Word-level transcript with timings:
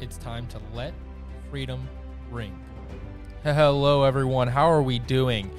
It's 0.00 0.16
time 0.16 0.46
to 0.48 0.60
let 0.74 0.94
freedom 1.50 1.88
ring. 2.30 2.56
Hello, 3.42 4.04
everyone. 4.04 4.46
How 4.46 4.70
are 4.70 4.80
we 4.80 5.00
doing? 5.00 5.50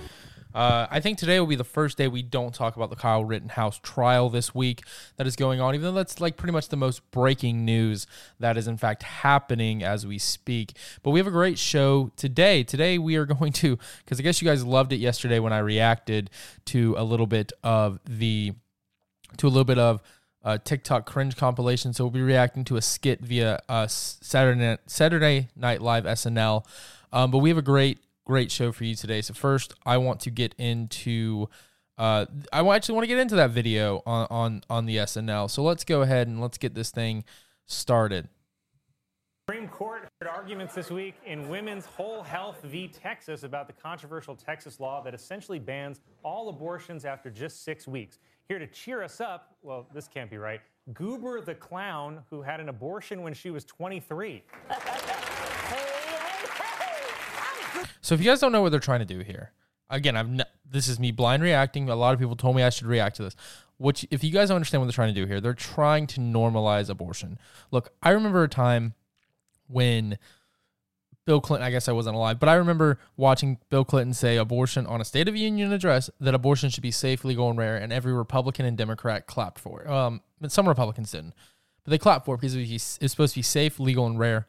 Uh, 0.56 0.88
I 0.90 1.02
think 1.02 1.18
today 1.18 1.42
will 1.42 1.48
be 1.48 1.58
the 1.58 1.66
first 1.66 1.98
day 1.98 2.08
we 2.08 2.22
don't 2.22 2.56
talk 2.56 2.78
about 2.78 2.90
the 2.90 2.96
Kyle 2.96 3.26
Rittenhouse 3.26 3.80
trial 3.84 4.30
this 4.30 4.56
week 4.56 4.84
that 5.18 5.28
is 5.28 5.36
going 5.36 5.60
on, 5.60 5.76
even 5.76 5.88
though 5.88 5.98
that's 5.98 6.22
like 6.22 6.38
pretty 6.38 6.54
much 6.54 6.70
the 6.70 6.78
most 6.78 7.12
breaking 7.12 7.66
news 7.66 8.08
that 8.40 8.56
is 8.56 8.66
in 8.66 8.78
fact 8.78 9.04
happening 9.04 9.84
as 9.84 10.08
we 10.08 10.18
speak. 10.18 10.72
But 11.04 11.12
we 11.12 11.20
have 11.20 11.28
a 11.28 11.32
great 11.32 11.60
show 11.60 12.10
today. 12.16 12.64
Today 12.64 12.98
we 12.98 13.18
are 13.18 13.26
going 13.40 13.52
to, 13.54 13.78
because 14.06 14.22
I 14.22 14.24
guess 14.24 14.42
you 14.42 14.48
guys 14.48 14.64
loved 14.64 14.94
it 14.94 15.02
yesterday 15.02 15.40
when 15.40 15.52
I 15.52 15.60
reacted 15.60 16.30
to 16.68 16.96
a 16.98 17.04
little 17.04 17.28
bit 17.28 17.52
of 17.62 18.00
the, 18.06 18.54
to 19.36 19.48
a 19.48 19.50
little 19.50 19.66
bit 19.66 19.80
of 19.80 20.02
uh, 20.44 20.58
TikTok 20.64 21.06
cringe 21.06 21.36
compilation. 21.36 21.94
So 21.94 22.06
we'll 22.06 22.12
be 22.12 22.22
reacting 22.22 22.64
to 22.66 22.78
a 22.78 22.82
skit 22.82 23.22
via 23.22 23.60
uh, 23.68 23.88
Saturday 23.88 24.78
Saturday 24.86 25.50
Night 25.56 25.82
Live 25.82 26.06
SNL. 26.06 26.66
Um, 27.12 27.32
but 27.32 27.40
we 27.40 27.50
have 27.50 27.58
a 27.58 27.64
great 27.64 28.00
great 28.26 28.52
show 28.52 28.72
for 28.72 28.84
you 28.84 28.96
today. 28.96 29.22
So 29.22 29.34
first, 29.34 29.74
I 29.86 29.98
want 29.98 30.20
to 30.22 30.30
get 30.30 30.54
into. 30.58 31.50
Uh, 31.98 32.26
I 32.54 32.66
actually 32.76 32.96
want 32.96 33.04
to 33.04 33.08
get 33.08 33.20
into 33.20 33.36
that 33.36 33.50
video 33.50 34.02
on, 34.06 34.28
on 34.30 34.64
on 34.70 34.86
the 34.86 34.98
SNL. 34.98 35.50
So 35.50 35.64
let's 35.64 35.84
go 35.84 36.02
ahead 36.02 36.28
and 36.28 36.40
let's 36.40 36.58
get 36.58 36.74
this 36.74 36.92
thing 36.92 37.26
started. 37.66 38.30
Supreme 39.50 39.68
Court 39.68 40.08
heard 40.22 40.30
arguments 40.30 40.76
this 40.76 40.92
week 40.92 41.16
in 41.26 41.50
Women's 41.50 41.88
Whole 41.88 42.22
Health 42.22 42.58
v. 42.66 42.88
Texas 42.88 43.42
about 43.42 43.66
the 43.66 43.74
controversial 43.74 44.36
Texas 44.36 44.80
law 44.80 45.02
that 45.02 45.16
essentially 45.16 45.58
bans 45.58 46.02
all 46.22 46.50
abortions 46.50 47.04
after 47.04 47.32
just 47.32 47.64
six 47.64 47.88
weeks. 47.88 48.20
Here 48.48 48.60
to 48.60 48.68
cheer 48.68 49.02
us 49.02 49.20
up, 49.20 49.56
well, 49.64 49.88
this 49.92 50.08
can't 50.08 50.30
be 50.30 50.38
right. 50.38 50.62
Goober 50.94 51.42
the 51.42 51.56
clown, 51.56 52.20
who 52.30 52.44
had 52.44 52.60
an 52.60 52.70
abortion 52.70 53.24
when 53.24 53.34
she 53.34 53.50
was 53.50 53.66
23. 53.66 54.44
So 58.02 58.14
if 58.14 58.20
you 58.22 58.28
guys 58.28 58.40
don't 58.40 58.52
know 58.52 58.62
what 58.62 58.70
they're 58.70 58.80
trying 58.80 59.00
to 59.00 59.06
do 59.06 59.22
here, 59.22 59.52
again, 59.90 60.16
n- 60.16 60.44
this 60.64 60.88
is 60.88 61.00
me 61.00 61.10
blind 61.10 61.42
reacting. 61.42 61.90
A 61.90 61.96
lot 61.96 62.14
of 62.14 62.20
people 62.20 62.36
told 62.36 62.56
me 62.56 62.62
I 62.62 62.70
should 62.70 62.86
react 62.86 63.16
to 63.16 63.24
this. 63.24 63.36
Which, 63.78 64.06
if 64.12 64.24
you 64.24 64.30
guys 64.30 64.50
don't 64.50 64.58
understand 64.58 64.82
what 64.82 64.86
they're 64.86 64.94
trying 64.94 65.12
to 65.12 65.20
do 65.20 65.26
here, 65.26 65.42
they're 65.42 65.56
trying 65.56 66.06
to 66.08 66.20
normalize 66.20 66.88
abortion. 66.88 67.40
Look, 67.72 67.94
I 68.04 68.12
remember 68.12 68.44
a 68.44 68.48
time 68.48 68.94
when 69.70 70.18
Bill 71.26 71.40
Clinton, 71.40 71.66
I 71.66 71.70
guess 71.70 71.88
I 71.88 71.92
wasn't 71.92 72.16
alive, 72.16 72.40
but 72.40 72.50
I 72.50 72.56
remember 72.56 73.00
watching 73.16 73.60
Bill 73.70 73.86
Clinton 73.86 74.14
say 74.14 74.38
abortion 74.38 74.88
on 74.88 75.00
a 75.00 75.06
State 75.06 75.28
of 75.28 75.36
the 75.36 75.40
Union 75.40 75.72
address 75.72 76.10
that 76.20 76.34
abortion 76.34 76.72
should 76.72 76.82
be 76.82 76.92
safe, 76.92 77.24
legal, 77.24 77.50
and 77.50 77.60
rare, 77.60 77.78
and 77.78 77.94
every 77.94 78.14
Republican 78.14 78.66
and 78.66 78.76
Democrat 78.76 79.28
clapped 79.28 79.60
for 79.60 79.82
it. 79.82 79.90
Um, 79.90 80.22
but 80.42 80.52
some 80.52 80.68
Republicans 80.68 81.12
didn't, 81.12 81.36
but 81.84 81.92
they 81.92 82.00
clapped 82.00 82.26
for 82.26 82.36
it 82.36 82.40
because 82.40 82.56
it 82.56 82.62
was, 82.62 82.98
it 83.00 83.04
was 83.04 83.12
supposed 83.12 83.34
to 83.34 83.40
be 83.40 83.44
safe, 83.44 83.80
legal, 83.80 84.08
and 84.08 84.18
rare. 84.18 84.48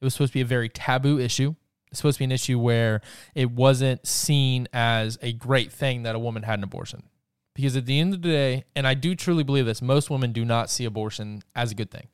It 0.00 0.04
was 0.04 0.14
supposed 0.14 0.32
to 0.32 0.38
be 0.38 0.42
a 0.42 0.46
very 0.46 0.68
taboo 0.68 1.18
issue. 1.18 1.56
It's 1.90 1.98
supposed 1.98 2.18
to 2.18 2.20
be 2.20 2.26
an 2.26 2.32
issue 2.32 2.60
where 2.60 3.00
it 3.34 3.50
wasn't 3.50 4.06
seen 4.06 4.68
as 4.72 5.18
a 5.22 5.32
great 5.32 5.72
thing 5.72 6.04
that 6.04 6.14
a 6.14 6.20
woman 6.20 6.44
had 6.44 6.60
an 6.60 6.64
abortion. 6.64 7.02
Because 7.56 7.76
at 7.76 7.86
the 7.86 7.98
end 7.98 8.14
of 8.14 8.22
the 8.22 8.28
day, 8.28 8.64
and 8.76 8.86
I 8.86 8.94
do 8.94 9.16
truly 9.16 9.42
believe 9.42 9.66
this, 9.66 9.82
most 9.82 10.08
women 10.08 10.30
do 10.30 10.44
not 10.44 10.70
see 10.70 10.84
abortion 10.84 11.42
as 11.56 11.72
a 11.72 11.74
good 11.74 11.90
thing. 11.90 12.06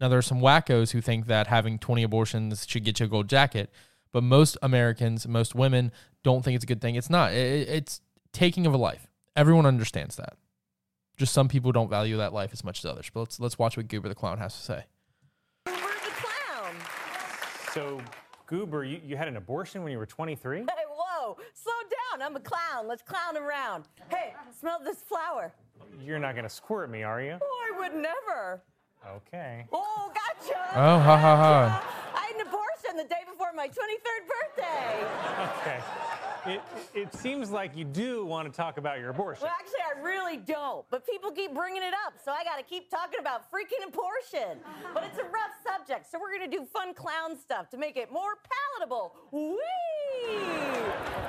Now, 0.00 0.08
there 0.08 0.18
are 0.18 0.22
some 0.22 0.40
wackos 0.40 0.90
who 0.90 1.00
think 1.00 1.26
that 1.26 1.46
having 1.46 1.78
20 1.78 2.02
abortions 2.02 2.66
should 2.68 2.84
get 2.84 3.00
you 3.00 3.06
a 3.06 3.08
gold 3.08 3.28
jacket, 3.28 3.70
but 4.12 4.22
most 4.22 4.56
Americans, 4.62 5.26
most 5.26 5.54
women 5.54 5.92
don't 6.22 6.44
think 6.44 6.56
it's 6.56 6.64
a 6.64 6.66
good 6.66 6.80
thing. 6.80 6.94
It's 6.94 7.10
not. 7.10 7.32
It's 7.32 8.00
taking 8.32 8.66
of 8.66 8.74
a 8.74 8.76
life. 8.76 9.08
Everyone 9.36 9.66
understands 9.66 10.16
that. 10.16 10.36
Just 11.16 11.32
some 11.32 11.48
people 11.48 11.70
don't 11.70 11.88
value 11.88 12.16
that 12.16 12.32
life 12.32 12.50
as 12.52 12.64
much 12.64 12.80
as 12.80 12.86
others. 12.86 13.10
But 13.12 13.20
let's 13.20 13.40
let's 13.40 13.58
watch 13.58 13.76
what 13.76 13.86
Goober 13.88 14.08
the 14.08 14.14
clown 14.14 14.38
has 14.38 14.54
to 14.54 14.62
say. 14.62 14.84
Goober 15.66 15.78
the 15.78 16.10
clown. 16.10 16.74
So, 17.72 18.00
Goober, 18.46 18.84
you, 18.84 19.00
you 19.04 19.16
had 19.16 19.28
an 19.28 19.36
abortion 19.36 19.82
when 19.84 19.92
you 19.92 19.98
were 19.98 20.06
23? 20.06 20.58
Hey, 20.58 20.64
whoa, 20.88 21.36
slow 21.52 21.72
down. 21.82 22.22
I'm 22.22 22.34
a 22.34 22.40
clown. 22.40 22.88
Let's 22.88 23.02
clown 23.02 23.36
around. 23.36 23.84
Hey, 24.10 24.34
smell 24.58 24.80
this 24.82 25.02
flower. 25.02 25.52
You're 26.02 26.18
not 26.18 26.34
going 26.34 26.44
to 26.44 26.50
squirt 26.50 26.90
me, 26.90 27.04
are 27.04 27.22
you? 27.22 27.38
Oh, 27.40 27.72
I 27.72 27.78
would 27.78 27.94
never. 27.94 28.62
Okay. 29.06 29.66
Oh, 29.72 30.10
gotcha. 30.14 30.58
Oh, 30.74 30.98
ha 30.98 31.16
ha 31.18 31.36
ha. 31.36 32.12
I 32.14 32.26
had 32.26 32.36
an 32.36 32.40
abortion 32.46 32.96
the 32.96 33.04
day 33.04 33.22
before 33.30 33.52
my 33.54 33.68
23rd 33.68 34.22
birthday. 34.28 35.06
Okay. 35.60 35.80
It, 36.46 36.60
it 36.94 37.14
seems 37.14 37.50
like 37.50 37.74
you 37.74 37.84
do 37.84 38.26
want 38.26 38.50
to 38.50 38.54
talk 38.54 38.76
about 38.76 38.98
your 38.98 39.10
abortion. 39.10 39.44
Well, 39.44 39.54
actually, 39.58 39.80
I 39.80 40.00
really 40.02 40.36
don't. 40.36 40.84
But 40.90 41.06
people 41.06 41.30
keep 41.30 41.54
bringing 41.54 41.82
it 41.82 41.94
up, 42.06 42.14
so 42.22 42.32
I 42.32 42.44
got 42.44 42.56
to 42.58 42.62
keep 42.62 42.90
talking 42.90 43.18
about 43.18 43.50
freaking 43.50 43.86
abortion. 43.86 44.58
But 44.92 45.04
it's 45.04 45.18
a 45.18 45.24
rough 45.24 45.54
subject, 45.66 46.10
so 46.10 46.18
we're 46.20 46.36
going 46.36 46.50
to 46.50 46.56
do 46.56 46.64
fun 46.66 46.92
clown 46.92 47.38
stuff 47.38 47.70
to 47.70 47.78
make 47.78 47.96
it 47.96 48.12
more 48.12 48.34
palatable. 48.78 49.14
Whee! 49.32 49.56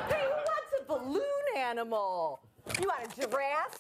Hey, 0.09 0.25
who 0.25 0.31
wants 0.31 0.72
a 0.81 0.84
balloon 0.86 1.22
animal? 1.57 2.42
You 2.81 2.88
want 2.88 3.18
a 3.18 3.22
giraffe? 3.22 3.80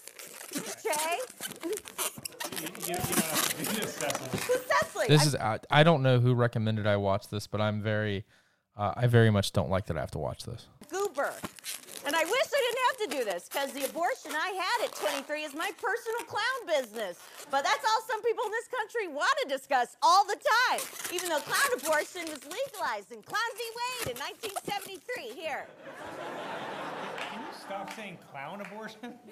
You, 2.61 2.67
you, 2.87 2.95
you 2.95 3.87
Cecily? 3.87 5.07
This 5.07 5.25
is 5.25 5.35
I, 5.35 5.59
I 5.69 5.83
don't 5.83 6.01
know 6.01 6.19
who 6.19 6.33
recommended 6.33 6.87
I 6.87 6.97
watch 6.97 7.29
this, 7.29 7.47
but 7.47 7.61
I'm 7.61 7.81
very 7.81 8.25
uh, 8.77 8.93
I 8.95 9.07
very 9.07 9.29
much 9.29 9.51
don't 9.53 9.69
like 9.69 9.85
that 9.87 9.97
I 9.97 10.01
have 10.01 10.11
to 10.11 10.19
watch 10.19 10.43
this. 10.43 10.67
goober. 10.89 11.33
And 12.05 12.15
I 12.15 12.23
wish 12.23 12.47
I 12.53 12.61
didn't 12.61 12.83
have 12.85 12.97
to 13.01 13.17
do 13.17 13.23
this 13.25 13.49
because 13.49 13.71
the 13.73 13.85
abortion 13.89 14.31
I 14.37 14.53
had 14.53 14.85
at 14.85 14.93
23 14.93 15.41
is 15.41 15.55
my 15.55 15.71
personal 15.81 16.21
clown 16.29 16.59
business. 16.67 17.17
But 17.49 17.63
that's 17.63 17.83
all 17.83 18.01
some 18.07 18.21
people 18.21 18.45
in 18.45 18.51
this 18.51 18.67
country 18.69 19.07
want 19.07 19.33
to 19.41 19.49
discuss 19.49 19.97
all 20.03 20.23
the 20.25 20.37
time, 20.37 20.81
even 21.11 21.29
though 21.29 21.39
clown 21.39 21.71
abortion 21.81 22.29
was 22.29 22.45
legalized 22.45 23.11
in 23.11 23.23
Clown 23.23 23.51
v. 23.57 23.63
Wade 24.05 24.13
in 24.13 24.21
1973. 24.21 25.33
Here. 25.33 25.65
Stop 27.65 27.93
saying 27.95 28.17
clown 28.31 28.61
abortion? 28.61 29.13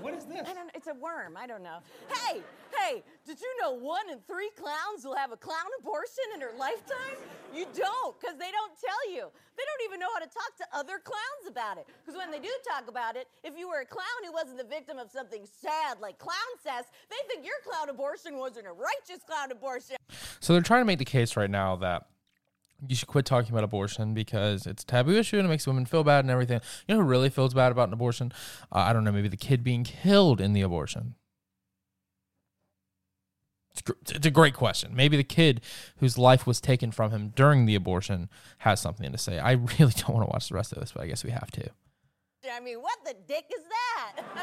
What 0.00 0.14
is 0.14 0.24
this? 0.24 0.40
I 0.48 0.54
don't. 0.54 0.70
It's 0.74 0.86
a 0.86 0.94
worm. 0.94 1.36
I 1.36 1.46
don't 1.46 1.62
know. 1.62 1.80
Hey, 2.08 2.40
hey, 2.78 3.02
did 3.26 3.38
you 3.38 3.48
know 3.60 3.72
one 3.72 4.08
in 4.10 4.18
three 4.26 4.50
clowns 4.56 5.04
will 5.04 5.14
have 5.14 5.30
a 5.30 5.36
clown 5.36 5.68
abortion 5.78 6.24
in 6.32 6.40
their 6.40 6.52
lifetime? 6.58 7.20
You 7.54 7.66
don't, 7.74 8.18
because 8.18 8.38
they 8.38 8.50
don't 8.50 8.72
tell 8.80 9.12
you. 9.12 9.28
They 9.56 9.64
don't 9.68 9.82
even 9.84 10.00
know 10.00 10.08
how 10.14 10.20
to 10.20 10.30
talk 10.30 10.56
to 10.56 10.64
other 10.72 10.98
clowns 11.04 11.44
about 11.48 11.76
it. 11.76 11.86
Because 12.00 12.16
when 12.16 12.30
they 12.30 12.38
do 12.38 12.48
talk 12.66 12.88
about 12.88 13.16
it, 13.16 13.28
if 13.44 13.58
you 13.58 13.68
were 13.68 13.80
a 13.80 13.86
clown 13.86 14.06
who 14.24 14.32
wasn't 14.32 14.56
the 14.56 14.64
victim 14.64 14.96
of 14.96 15.10
something 15.10 15.44
sad 15.44 16.00
like 16.00 16.18
clown 16.18 16.52
cess, 16.62 16.84
they 17.10 17.20
think 17.28 17.44
your 17.44 17.60
clown 17.62 17.90
abortion 17.90 18.38
wasn't 18.38 18.66
a 18.66 18.72
righteous 18.72 19.22
clown 19.26 19.52
abortion. 19.52 19.96
So 20.40 20.54
they're 20.54 20.62
trying 20.62 20.80
to 20.80 20.86
make 20.86 20.98
the 20.98 21.04
case 21.04 21.36
right 21.36 21.50
now 21.50 21.76
that 21.76 22.06
you 22.88 22.96
should 22.96 23.08
quit 23.08 23.24
talking 23.24 23.52
about 23.52 23.64
abortion 23.64 24.14
because 24.14 24.66
it's 24.66 24.82
a 24.82 24.86
taboo 24.86 25.16
issue 25.16 25.38
and 25.38 25.46
it 25.46 25.48
makes 25.48 25.66
women 25.66 25.86
feel 25.86 26.04
bad 26.04 26.24
and 26.24 26.30
everything. 26.30 26.60
You 26.86 26.94
know 26.94 27.02
who 27.02 27.06
really 27.06 27.30
feels 27.30 27.54
bad 27.54 27.72
about 27.72 27.88
an 27.88 27.94
abortion? 27.94 28.32
Uh, 28.72 28.78
I 28.78 28.92
don't 28.92 29.04
know, 29.04 29.12
maybe 29.12 29.28
the 29.28 29.36
kid 29.36 29.62
being 29.62 29.84
killed 29.84 30.40
in 30.40 30.52
the 30.52 30.62
abortion. 30.62 31.14
It's, 33.72 33.82
gr- 33.82 33.92
it's 34.14 34.26
a 34.26 34.30
great 34.30 34.54
question. 34.54 34.94
Maybe 34.94 35.16
the 35.16 35.24
kid 35.24 35.60
whose 35.98 36.18
life 36.18 36.46
was 36.46 36.60
taken 36.60 36.90
from 36.90 37.10
him 37.10 37.32
during 37.36 37.66
the 37.66 37.74
abortion 37.74 38.28
has 38.58 38.80
something 38.80 39.10
to 39.10 39.18
say. 39.18 39.38
I 39.38 39.52
really 39.78 39.92
don't 39.92 40.10
want 40.10 40.26
to 40.26 40.32
watch 40.32 40.48
the 40.48 40.54
rest 40.54 40.72
of 40.72 40.80
this, 40.80 40.92
but 40.92 41.02
I 41.02 41.06
guess 41.06 41.24
we 41.24 41.30
have 41.30 41.50
to. 41.52 41.70
I 42.48 42.60
mean, 42.60 42.80
what 42.80 42.96
the 43.04 43.12
dick 43.28 43.44
is 43.52 43.64
that? 43.68 44.24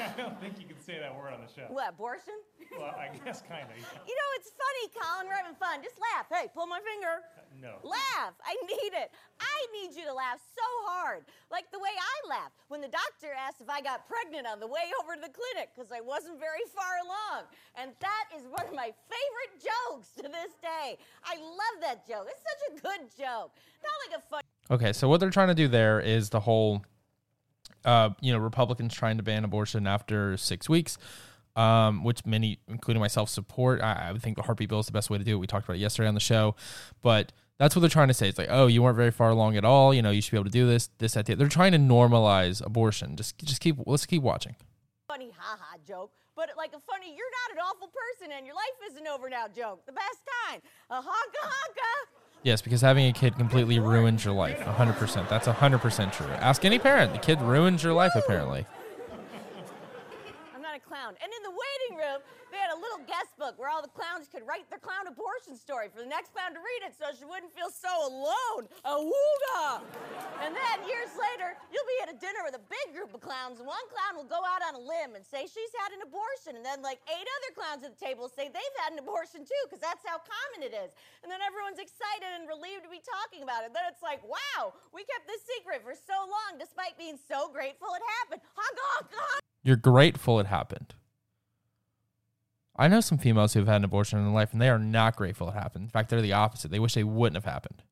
I 0.00 0.16
don't 0.16 0.40
think 0.40 0.56
you 0.56 0.64
can 0.64 0.80
say 0.80 0.96
that 0.96 1.12
word 1.12 1.36
on 1.36 1.44
the 1.44 1.52
show. 1.52 1.68
what, 1.68 1.92
abortion? 1.92 2.40
Well, 2.72 2.96
I 2.96 3.12
guess 3.20 3.44
kind 3.44 3.68
of. 3.68 3.76
You 3.76 4.16
know, 4.16 4.30
it's 4.40 4.52
funny, 4.56 4.84
Colin. 4.96 5.28
We're 5.28 5.36
having 5.36 5.56
fun. 5.60 5.84
Just 5.84 6.00
laugh. 6.00 6.24
Hey, 6.32 6.48
pull 6.52 6.64
my 6.64 6.80
finger. 6.80 7.20
Uh, 7.36 7.44
no. 7.60 7.80
Laugh. 7.84 8.32
I 8.40 8.56
need 8.64 8.96
it. 8.96 9.12
I 9.40 9.58
need 9.76 9.92
you 9.92 10.08
to 10.08 10.12
laugh 10.16 10.40
so 10.40 10.64
hard. 10.88 11.28
Like 11.52 11.68
the 11.68 11.80
way 11.80 11.92
I 11.92 12.16
laughed 12.28 12.56
when 12.68 12.80
the 12.80 12.88
doctor 12.88 13.32
asked 13.36 13.60
if 13.60 13.68
I 13.68 13.84
got 13.84 14.08
pregnant 14.08 14.48
on 14.48 14.60
the 14.60 14.68
way 14.68 14.88
over 15.04 15.16
to 15.16 15.20
the 15.20 15.32
clinic 15.32 15.76
because 15.76 15.92
I 15.92 16.00
wasn't 16.00 16.40
very 16.40 16.64
far 16.72 17.00
along. 17.04 17.48
And 17.76 17.92
that 18.00 18.26
is 18.32 18.48
one 18.48 18.64
of 18.64 18.72
my 18.72 18.88
favorite 19.08 19.52
jokes 19.60 20.16
to 20.16 20.28
this 20.28 20.56
day. 20.64 20.96
I 21.24 21.36
love 21.36 21.76
that 21.84 22.08
joke. 22.08 22.28
It's 22.32 22.40
such 22.44 22.62
a 22.68 22.72
good 22.80 23.04
joke. 23.12 23.52
Not 23.84 23.96
like 24.08 24.16
a 24.16 24.22
fun. 24.24 24.40
Okay, 24.70 24.92
so 24.92 25.08
what 25.08 25.20
they're 25.20 25.30
trying 25.30 25.48
to 25.48 25.54
do 25.54 25.68
there 25.68 26.00
is 26.00 26.30
the 26.30 26.40
whole, 26.40 26.82
uh, 27.84 28.10
you 28.20 28.32
know, 28.32 28.38
Republicans 28.38 28.92
trying 28.94 29.16
to 29.16 29.22
ban 29.22 29.44
abortion 29.44 29.86
after 29.86 30.36
six 30.36 30.68
weeks, 30.68 30.98
um, 31.54 32.02
which 32.02 32.26
many, 32.26 32.58
including 32.68 33.00
myself, 33.00 33.28
support. 33.28 33.80
I, 33.80 34.10
I 34.14 34.18
think 34.18 34.36
the 34.36 34.42
heartbeat 34.42 34.68
bill 34.68 34.80
is 34.80 34.86
the 34.86 34.92
best 34.92 35.08
way 35.08 35.18
to 35.18 35.24
do 35.24 35.36
it. 35.36 35.38
We 35.38 35.46
talked 35.46 35.66
about 35.66 35.76
it 35.76 35.80
yesterday 35.80 36.08
on 36.08 36.14
the 36.14 36.20
show, 36.20 36.56
but 37.00 37.32
that's 37.58 37.76
what 37.76 37.80
they're 37.80 37.88
trying 37.88 38.08
to 38.08 38.14
say. 38.14 38.28
It's 38.28 38.38
like, 38.38 38.48
oh, 38.50 38.66
you 38.66 38.82
weren't 38.82 38.96
very 38.96 39.12
far 39.12 39.30
along 39.30 39.56
at 39.56 39.64
all. 39.64 39.94
You 39.94 40.02
know, 40.02 40.10
you 40.10 40.20
should 40.20 40.32
be 40.32 40.36
able 40.36 40.44
to 40.46 40.50
do 40.50 40.66
this, 40.66 40.90
this, 40.98 41.14
that. 41.14 41.26
that. 41.26 41.38
They're 41.38 41.48
trying 41.48 41.72
to 41.72 41.78
normalize 41.78 42.64
abortion. 42.64 43.16
Just, 43.16 43.38
just 43.38 43.60
keep. 43.60 43.76
Let's 43.86 44.04
keep 44.04 44.22
watching. 44.22 44.56
funny 45.06 45.30
haha 45.38 45.78
joke, 45.86 46.10
but 46.34 46.50
like 46.56 46.72
a 46.74 46.80
funny 46.80 47.14
you're 47.16 47.30
not 47.46 47.56
an 47.56 47.62
awful 47.62 47.88
person 47.88 48.32
and 48.36 48.44
your 48.44 48.56
life 48.56 48.90
isn't 48.90 49.06
over 49.06 49.30
now 49.30 49.46
joke. 49.46 49.86
The 49.86 49.92
best 49.92 50.18
kind. 50.44 50.60
A 50.90 50.96
honka 50.96 51.42
honka. 51.44 52.25
Yes, 52.42 52.62
because 52.62 52.80
having 52.80 53.06
a 53.06 53.12
kid 53.12 53.36
completely 53.36 53.78
ruins 53.80 54.24
your 54.24 54.34
life. 54.34 54.60
100%. 54.60 55.28
That's 55.28 55.48
100% 55.48 56.12
true. 56.12 56.26
Ask 56.26 56.64
any 56.64 56.78
parent. 56.78 57.12
The 57.12 57.18
kid 57.18 57.40
ruins 57.40 57.82
your 57.82 57.92
life, 57.92 58.12
apparently. 58.14 58.66
I'm 60.54 60.62
not 60.62 60.76
a 60.76 60.80
clown. 60.80 61.14
And 61.22 61.32
in 61.32 61.42
the 61.42 61.50
waiting 61.50 61.96
room, 61.98 62.20
they 62.56 62.64
had 62.64 62.72
a 62.72 62.80
little 62.80 63.04
guest 63.04 63.36
book 63.36 63.60
where 63.60 63.68
all 63.68 63.84
the 63.84 63.92
clowns 63.92 64.32
could 64.32 64.40
write 64.48 64.64
their 64.72 64.80
clown 64.80 65.04
abortion 65.04 65.60
story 65.60 65.92
for 65.92 66.00
the 66.00 66.08
next 66.08 66.32
clown 66.32 66.56
to 66.56 66.62
read 66.64 66.88
it 66.88 66.96
so 66.96 67.12
she 67.12 67.28
wouldn't 67.28 67.52
feel 67.52 67.68
so 67.68 67.92
alone. 68.08 68.64
Awooga! 68.80 69.84
And 70.40 70.56
then 70.56 70.76
years 70.88 71.12
later, 71.12 71.52
you'll 71.68 71.84
be 71.92 72.00
at 72.00 72.08
a 72.08 72.16
dinner 72.16 72.40
with 72.48 72.56
a 72.56 72.64
big 72.72 72.96
group 72.96 73.12
of 73.12 73.20
clowns, 73.20 73.60
and 73.60 73.68
one 73.68 73.84
clown 73.92 74.16
will 74.16 74.24
go 74.24 74.40
out 74.40 74.64
on 74.64 74.72
a 74.72 74.80
limb 74.80 75.12
and 75.12 75.20
say 75.20 75.44
she's 75.44 75.74
had 75.84 75.92
an 75.92 76.00
abortion. 76.00 76.56
And 76.56 76.64
then, 76.64 76.80
like, 76.80 77.04
eight 77.12 77.28
other 77.28 77.52
clowns 77.52 77.84
at 77.84 77.92
the 77.92 78.00
table 78.00 78.32
say 78.32 78.48
they've 78.48 78.78
had 78.80 78.96
an 78.96 79.00
abortion 79.04 79.44
too, 79.44 79.62
because 79.68 79.84
that's 79.84 80.00
how 80.08 80.16
common 80.16 80.64
it 80.64 80.72
is. 80.72 80.96
And 81.20 81.28
then 81.28 81.44
everyone's 81.44 81.76
excited 81.76 82.40
and 82.40 82.48
relieved 82.48 82.88
to 82.88 82.92
be 82.92 83.04
talking 83.04 83.44
about 83.44 83.68
it. 83.68 83.76
Then 83.76 83.84
it's 83.92 84.00
like, 84.00 84.24
wow, 84.24 84.72
we 84.96 85.04
kept 85.04 85.28
this 85.28 85.44
secret 85.44 85.84
for 85.84 85.92
so 85.92 86.16
long 86.24 86.56
despite 86.56 86.96
being 86.96 87.20
so 87.20 87.52
grateful 87.52 87.92
it 87.92 88.04
happened. 88.24 88.40
Honk, 88.56 88.76
honk, 88.80 89.12
honk. 89.12 89.44
You're 89.60 89.76
grateful 89.76 90.40
it 90.40 90.48
happened. 90.48 90.96
I 92.78 92.88
know 92.88 93.00
some 93.00 93.16
females 93.18 93.54
who've 93.54 93.66
had 93.66 93.76
an 93.76 93.84
abortion 93.84 94.18
in 94.18 94.26
their 94.26 94.34
life, 94.34 94.52
and 94.52 94.60
they 94.60 94.68
are 94.68 94.78
not 94.78 95.16
grateful 95.16 95.48
it 95.48 95.54
happened. 95.54 95.84
In 95.84 95.90
fact, 95.90 96.10
they're 96.10 96.20
the 96.20 96.34
opposite. 96.34 96.70
They 96.70 96.78
wish 96.78 96.94
they 96.94 97.04
wouldn't 97.04 97.42
have 97.42 97.50
happened. 97.50 97.82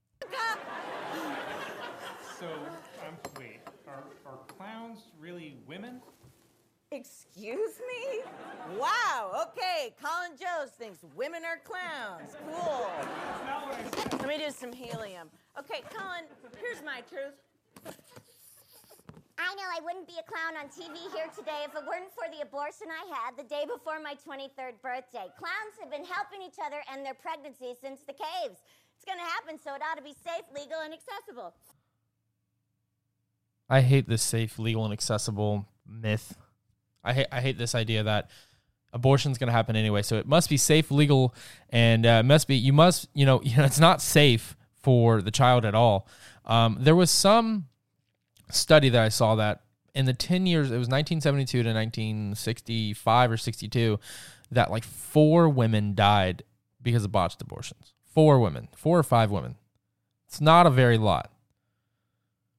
So, 2.38 2.46
um, 2.46 3.16
wait, 3.38 3.60
are, 3.88 4.04
are 4.26 4.38
clowns 4.46 4.98
really 5.18 5.56
women? 5.66 6.02
Excuse 6.90 7.80
me? 7.88 8.20
Wow, 8.78 9.46
okay. 9.48 9.94
Colin 10.02 10.32
Jost 10.38 10.74
thinks 10.74 10.98
women 11.16 11.42
are 11.44 11.58
clowns. 11.64 12.36
Cool. 12.46 12.90
Let 14.18 14.28
me 14.28 14.38
do 14.38 14.50
some 14.50 14.72
helium. 14.72 15.28
Okay, 15.58 15.82
Colin, 15.92 16.24
here's 16.60 16.84
my 16.84 17.02
truth. 17.08 17.34
I 19.38 19.54
know 19.56 19.66
I 19.66 19.80
wouldn't 19.82 20.06
be 20.06 20.14
a 20.14 20.26
clown 20.26 20.54
on 20.54 20.70
TV 20.70 20.94
here 21.12 21.26
today 21.34 21.66
if 21.66 21.74
it 21.74 21.82
weren't 21.86 22.12
for 22.14 22.30
the 22.30 22.42
abortion 22.42 22.86
I 22.86 23.02
had 23.10 23.36
the 23.36 23.42
day 23.42 23.66
before 23.66 23.98
my 23.98 24.14
23rd 24.14 24.78
birthday. 24.80 25.26
Clowns 25.38 25.74
have 25.80 25.90
been 25.90 26.04
helping 26.04 26.40
each 26.42 26.58
other 26.64 26.78
and 26.92 27.04
their 27.04 27.14
pregnancy 27.14 27.74
since 27.80 28.00
the 28.06 28.12
caves. 28.12 28.62
It's 28.94 29.04
going 29.04 29.18
to 29.18 29.24
happen, 29.24 29.58
so 29.58 29.74
it 29.74 29.82
ought 29.82 29.96
to 29.96 30.02
be 30.02 30.14
safe, 30.14 30.46
legal, 30.54 30.78
and 30.80 30.94
accessible. 30.94 31.52
I 33.68 33.80
hate 33.80 34.08
this 34.08 34.22
safe, 34.22 34.58
legal, 34.58 34.84
and 34.84 34.92
accessible 34.92 35.66
myth. 35.86 36.36
I 37.02 37.12
hate 37.12 37.26
I 37.32 37.40
hate 37.40 37.58
this 37.58 37.74
idea 37.74 38.02
that 38.04 38.30
abortion's 38.92 39.38
going 39.38 39.48
to 39.48 39.52
happen 39.52 39.74
anyway, 39.74 40.02
so 40.02 40.16
it 40.16 40.26
must 40.26 40.48
be 40.48 40.56
safe, 40.56 40.90
legal, 40.90 41.34
and 41.70 42.06
uh, 42.06 42.22
must 42.22 42.46
be 42.46 42.56
you 42.56 42.72
must 42.72 43.08
you 43.14 43.26
know 43.26 43.42
you 43.42 43.56
know 43.56 43.64
it's 43.64 43.80
not 43.80 44.00
safe 44.00 44.56
for 44.76 45.20
the 45.22 45.30
child 45.30 45.64
at 45.64 45.74
all. 45.74 46.06
Um, 46.44 46.78
there 46.80 46.94
was 46.94 47.10
some 47.10 47.66
study 48.50 48.88
that 48.90 49.02
I 49.02 49.08
saw 49.08 49.34
that 49.36 49.60
in 49.94 50.06
the 50.06 50.12
10 50.12 50.46
years, 50.46 50.70
it 50.70 50.78
was 50.78 50.88
1972 50.88 51.62
to 51.62 51.72
1965 51.72 53.30
or 53.30 53.36
62, 53.36 54.00
that 54.50 54.70
like 54.70 54.84
four 54.84 55.48
women 55.48 55.94
died 55.94 56.42
because 56.82 57.04
of 57.04 57.12
botched 57.12 57.40
abortions. 57.40 57.94
Four 58.04 58.40
women, 58.40 58.68
four 58.76 58.98
or 58.98 59.02
five 59.02 59.30
women. 59.30 59.56
It's 60.26 60.40
not 60.40 60.66
a 60.66 60.70
very 60.70 60.98
lot. 60.98 61.30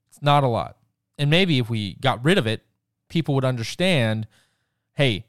It's 0.09 0.21
not 0.21 0.43
a 0.43 0.47
lot. 0.47 0.77
And 1.17 1.29
maybe 1.29 1.59
if 1.59 1.69
we 1.69 1.95
got 1.95 2.23
rid 2.23 2.37
of 2.37 2.47
it, 2.47 2.63
people 3.09 3.35
would 3.35 3.45
understand 3.45 4.27
hey, 4.93 5.25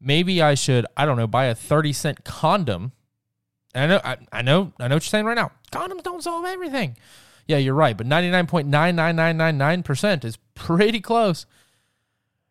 maybe 0.00 0.40
I 0.40 0.54
should, 0.54 0.86
I 0.96 1.04
don't 1.04 1.18
know, 1.18 1.26
buy 1.26 1.44
a 1.44 1.54
30 1.54 1.92
cent 1.92 2.24
condom. 2.24 2.92
And 3.74 3.92
I 3.92 3.94
know, 3.94 4.00
I, 4.02 4.38
I 4.38 4.42
know, 4.42 4.72
I 4.80 4.88
know 4.88 4.94
what 4.96 5.02
you're 5.04 5.10
saying 5.10 5.26
right 5.26 5.34
now. 5.34 5.50
Condoms 5.70 6.02
don't 6.02 6.22
solve 6.22 6.46
everything. 6.46 6.96
Yeah, 7.46 7.58
you're 7.58 7.74
right, 7.74 7.96
but 7.96 8.06
99.99999% 8.06 10.24
is 10.24 10.38
pretty 10.54 11.00
close. 11.00 11.46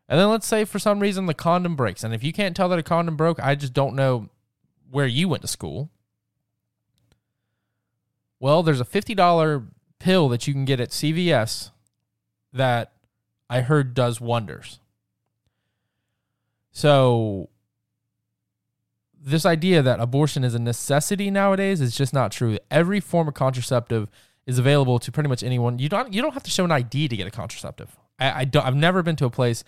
And 0.08 0.20
then 0.20 0.30
let's 0.30 0.46
say 0.46 0.66
for 0.66 0.80
some 0.80 1.00
reason 1.00 1.26
the 1.26 1.34
condom 1.34 1.76
breaks. 1.76 2.04
And 2.04 2.14
if 2.14 2.24
you 2.24 2.34
can't 2.34 2.56
tell 2.56 2.70
that 2.70 2.80
a 2.80 2.84
condom 2.84 3.16
broke, 3.16 3.40
I 3.40 3.56
just 3.56 3.74
don't 3.74 3.96
know 3.96 4.30
where 4.92 5.08
you 5.08 5.28
went 5.28 5.42
to 5.42 5.48
school. 5.48 5.90
Well, 8.40 8.62
there's 8.62 8.82
a 8.82 8.86
$50 8.86 9.68
pill 10.00 10.30
that 10.30 10.48
you 10.48 10.54
can 10.54 10.66
get 10.66 10.80
at 10.80 10.90
CVS 10.90 11.72
that 12.52 12.92
I 13.50 13.62
heard 13.62 13.94
does 13.94 14.22
wonders. 14.22 14.80
So, 16.72 17.50
this 19.26 19.46
idea 19.46 19.82
that 19.82 20.00
abortion 20.00 20.44
is 20.44 20.54
a 20.54 20.60
necessity 20.60 21.32
nowadays 21.32 21.80
is 21.80 21.96
just 21.96 22.14
not 22.14 22.32
true. 22.32 22.58
Every 22.70 23.00
form 23.00 23.28
of 23.28 23.34
contraceptive 23.34 24.10
is 24.46 24.60
available 24.60 25.00
to 25.00 25.12
pretty 25.12 25.30
much 25.30 25.44
anyone. 25.44 25.80
You 25.80 25.90
don't 25.90 26.14
you 26.14 26.22
don't 26.22 26.34
have 26.34 26.44
to 26.44 26.52
show 26.52 26.66
an 26.66 26.72
ID 26.72 27.08
to 27.08 27.18
get 27.18 27.28
a 27.28 27.32
contraceptive. 27.32 27.96
I, 28.20 28.42
I 28.42 28.46
don't, 28.46 28.66
I've 28.66 28.76
never 28.76 29.04
been 29.04 29.16
to 29.18 29.26
a 29.26 29.30
place 29.30 29.64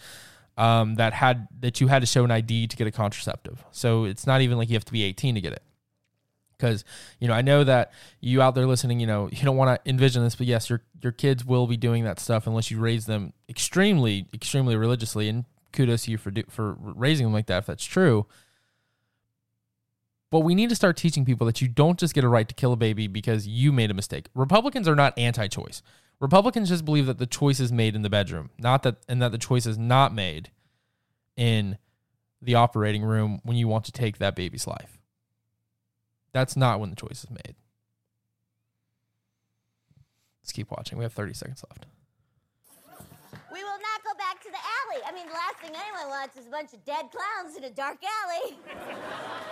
um, 0.57 0.95
that 0.95 1.13
had 1.13 1.47
that 1.59 1.81
you 1.81 1.87
had 1.87 2.01
to 2.01 2.05
show 2.05 2.23
an 2.23 2.31
ID 2.31 2.67
to 2.67 2.77
get 2.77 2.87
a 2.87 2.91
contraceptive. 2.91 3.63
So 3.71 4.05
it's 4.05 4.27
not 4.27 4.41
even 4.41 4.57
like 4.57 4.69
you 4.69 4.75
have 4.75 4.85
to 4.85 4.91
be 4.91 5.03
18 5.03 5.35
to 5.35 5.41
get 5.41 5.53
it. 5.53 5.63
Because 6.57 6.85
you 7.19 7.27
know, 7.27 7.33
I 7.33 7.41
know 7.41 7.63
that 7.65 7.91
you 8.21 8.41
out 8.41 8.55
there 8.55 8.65
listening, 8.65 8.99
you 8.99 9.07
know, 9.07 9.29
you 9.31 9.43
don't 9.43 9.57
want 9.57 9.83
to 9.83 9.89
envision 9.89 10.23
this, 10.23 10.35
but 10.35 10.47
yes, 10.47 10.69
your 10.69 10.81
your 11.01 11.11
kids 11.11 11.43
will 11.43 11.67
be 11.67 11.77
doing 11.77 12.05
that 12.05 12.19
stuff 12.19 12.47
unless 12.47 12.71
you 12.71 12.79
raise 12.79 13.05
them 13.05 13.33
extremely, 13.49 14.27
extremely 14.33 14.75
religiously. 14.75 15.27
And 15.27 15.45
kudos 15.73 16.05
to 16.05 16.11
you 16.11 16.17
for 16.17 16.31
do, 16.31 16.43
for 16.49 16.77
raising 16.79 17.25
them 17.25 17.33
like 17.33 17.47
that 17.47 17.59
if 17.59 17.65
that's 17.65 17.85
true. 17.85 18.25
But 20.35 20.41
we 20.41 20.53
need 20.53 20.67
to 20.67 20.75
start 20.75 20.97
teaching 20.97 21.23
people 21.23 21.47
that 21.47 21.61
you 21.61 21.69
don't 21.69 21.97
just 21.97 22.13
get 22.13 22.25
a 22.25 22.27
right 22.27 22.45
to 22.45 22.53
kill 22.53 22.73
a 22.73 22.75
baby 22.75 23.07
because 23.07 23.47
you 23.47 23.71
made 23.71 23.89
a 23.89 23.93
mistake. 23.93 24.27
Republicans 24.35 24.85
are 24.85 24.93
not 24.93 25.17
anti-choice. 25.17 25.81
Republicans 26.19 26.67
just 26.67 26.83
believe 26.83 27.05
that 27.05 27.19
the 27.19 27.25
choice 27.25 27.61
is 27.61 27.71
made 27.71 27.95
in 27.95 28.01
the 28.01 28.09
bedroom, 28.09 28.49
not 28.57 28.83
that 28.83 28.97
and 29.07 29.21
that 29.21 29.31
the 29.31 29.37
choice 29.37 29.65
is 29.65 29.77
not 29.77 30.13
made 30.13 30.51
in 31.37 31.77
the 32.41 32.53
operating 32.53 33.01
room 33.01 33.39
when 33.43 33.55
you 33.55 33.69
want 33.69 33.85
to 33.85 33.93
take 33.93 34.17
that 34.17 34.35
baby's 34.35 34.67
life. 34.67 34.99
That's 36.33 36.57
not 36.57 36.81
when 36.81 36.89
the 36.89 36.97
choice 36.97 37.23
is 37.23 37.29
made. 37.29 37.55
Let's 40.41 40.51
keep 40.51 40.69
watching. 40.69 40.97
We 40.97 41.05
have 41.05 41.13
30 41.13 41.31
seconds 41.33 41.63
left. 41.69 41.85
We 43.53 43.63
will 43.63 43.79
thing 45.61 45.71
anyone 45.75 46.09
wants 46.09 46.37
is 46.37 46.47
a 46.47 46.49
bunch 46.49 46.73
of 46.73 46.83
dead 46.85 47.05
clowns 47.11 47.55
in 47.57 47.63
a 47.63 47.69
dark 47.69 47.97
alley. 48.03 48.57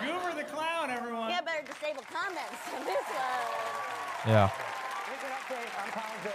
Goober 0.00 0.36
the 0.36 0.44
clown, 0.44 0.90
everyone. 0.90 1.30
Yeah, 1.30 1.40
better 1.40 1.66
disable 1.66 2.04
comments 2.12 2.60
on 2.74 2.84
this 2.84 3.04
one. 3.08 4.32
Yeah. 4.32 4.50
Take 5.06 5.22
an 5.24 5.36
update. 5.36 5.82
I'm 5.82 5.90
Colin 5.92 6.20
J. 6.22 6.30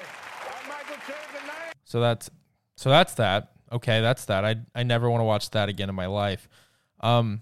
I'm 0.62 0.70
Michael 0.70 0.96
Che 1.08 1.14
Good 1.34 1.48
night. 1.48 1.74
So 1.86 2.00
that's 2.00 2.30
so 2.76 2.90
that's 2.90 3.16
that. 3.16 3.52
Okay, 3.72 4.02
that's 4.02 4.26
that. 4.26 4.46
I 4.46 4.56
I 4.76 4.84
never 4.84 5.10
want 5.10 5.22
to 5.22 5.26
watch 5.26 5.50
that 5.52 5.70
again 5.70 5.90
in 5.90 5.96
my 5.96 6.06
life. 6.06 6.48
Um 7.00 7.42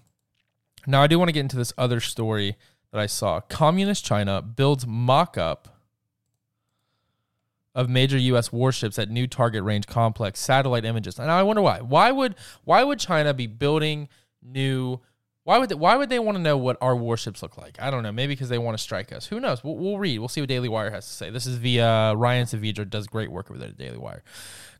now 0.86 1.02
I 1.02 1.06
do 1.06 1.18
want 1.18 1.28
to 1.28 1.32
get 1.32 1.40
into 1.40 1.56
this 1.56 1.72
other 1.76 2.00
story 2.00 2.56
that 2.92 3.00
I 3.00 3.06
saw. 3.06 3.40
Communist 3.40 4.04
China 4.04 4.40
builds 4.40 4.86
mock-up 4.86 5.77
of 7.78 7.88
major 7.88 8.18
US 8.18 8.50
warships 8.50 8.98
at 8.98 9.08
new 9.08 9.28
target 9.28 9.62
range 9.62 9.86
complex 9.86 10.40
satellite 10.40 10.84
images. 10.84 11.16
And 11.16 11.30
I 11.30 11.44
wonder 11.44 11.62
why. 11.62 11.80
Why 11.80 12.10
would 12.10 12.34
why 12.64 12.82
would 12.82 12.98
China 12.98 13.32
be 13.32 13.46
building 13.46 14.08
new 14.42 14.98
why 15.48 15.56
would 15.56 15.70
they, 15.70 15.76
why 15.76 15.96
would 15.96 16.10
they 16.10 16.18
want 16.18 16.36
to 16.36 16.42
know 16.42 16.58
what 16.58 16.76
our 16.82 16.94
warships 16.94 17.42
look 17.42 17.56
like? 17.56 17.80
I 17.80 17.90
don't 17.90 18.02
know. 18.02 18.12
Maybe 18.12 18.34
because 18.34 18.50
they 18.50 18.58
want 18.58 18.76
to 18.76 18.84
strike 18.84 19.14
us. 19.14 19.28
Who 19.28 19.40
knows? 19.40 19.64
We'll, 19.64 19.76
we'll, 19.76 19.96
read. 19.96 20.18
We'll 20.18 20.28
see 20.28 20.42
what 20.42 20.48
Daily 20.50 20.68
Wire 20.68 20.90
has 20.90 21.06
to 21.06 21.12
say. 21.14 21.30
This 21.30 21.46
is 21.46 21.56
via 21.56 21.88
uh, 21.88 22.12
Ryan 22.12 22.44
Saavedra. 22.44 22.90
Does 22.90 23.06
great 23.06 23.30
work 23.30 23.50
over 23.50 23.58
there 23.58 23.70
at 23.70 23.78
Daily 23.78 23.96
Wire. 23.96 24.22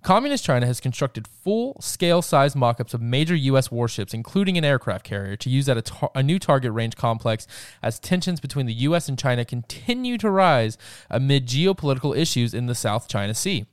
Communist 0.02 0.44
China 0.44 0.66
has 0.66 0.78
constructed 0.78 1.26
full-scale 1.26 2.20
size 2.20 2.54
mock-ups 2.54 2.92
of 2.92 3.00
major 3.00 3.34
U.S. 3.34 3.70
warships, 3.70 4.12
including 4.12 4.58
an 4.58 4.64
aircraft 4.64 5.06
carrier, 5.06 5.36
to 5.36 5.48
use 5.48 5.70
at 5.70 5.78
a, 5.78 5.82
tar- 5.82 6.10
a 6.14 6.22
new 6.22 6.38
target 6.38 6.74
range 6.74 6.96
complex 6.96 7.46
as 7.82 7.98
tensions 7.98 8.38
between 8.38 8.66
the 8.66 8.74
U.S. 8.74 9.08
and 9.08 9.18
China 9.18 9.46
continue 9.46 10.18
to 10.18 10.28
rise 10.28 10.76
amid 11.08 11.46
geopolitical 11.46 12.14
issues 12.14 12.52
in 12.52 12.66
the 12.66 12.74
South 12.74 13.08
China 13.08 13.32
Sea 13.32 13.64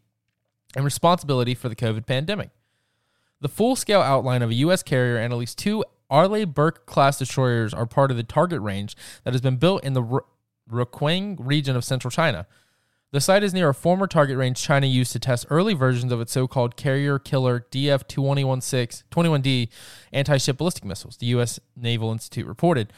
and 0.78 0.86
responsibility 0.86 1.56
for 1.56 1.68
the 1.68 1.75
COVID 1.75 2.06
pandemic. 2.06 2.52
The 3.42 3.50
full 3.50 3.75
scale 3.75 4.02
outline 4.02 4.42
of 4.42 4.50
a 4.50 4.56
U.S. 4.56 4.82
carrier 4.82 5.18
and 5.18 5.34
at 5.34 5.38
least 5.38 5.58
two 5.58 5.84
Arleigh 6.09 6.45
Burke 6.45 6.85
class 6.85 7.17
destroyers 7.17 7.74
are 7.74 7.85
part 7.85 8.12
of 8.12 8.17
the 8.17 8.24
target 8.24 8.62
range 8.62 8.95
that 9.24 9.33
has 9.33 9.41
been 9.41 9.57
built 9.57 9.83
in 9.83 9.93
the 9.93 10.03
R- 10.03 10.25
Ruoqiang 10.69 11.38
region 11.39 11.75
of 11.75 11.83
central 11.83 12.12
China. 12.12 12.47
The 13.12 13.21
site 13.21 13.43
is 13.43 13.53
near 13.53 13.69
a 13.69 13.74
former 13.74 14.07
target 14.07 14.38
range 14.38 14.62
China 14.62 14.88
used 14.88 15.13
to 15.13 15.19
test 15.19 15.45
early 15.50 15.74
versions 15.74 16.12
of 16.12 16.19
its 16.19 16.33
so 16.33 16.47
called 16.47 16.75
carrier 16.75 17.17
killer 17.17 17.65
DF-216/21D 17.71 19.69
anti 20.12 20.38
ship 20.38 20.57
ballistic 20.57 20.83
missiles, 20.83 21.15
the 21.17 21.27
U.S. 21.27 21.59
Naval 21.77 22.12
Institute 22.12 22.45
reported. 22.45 22.91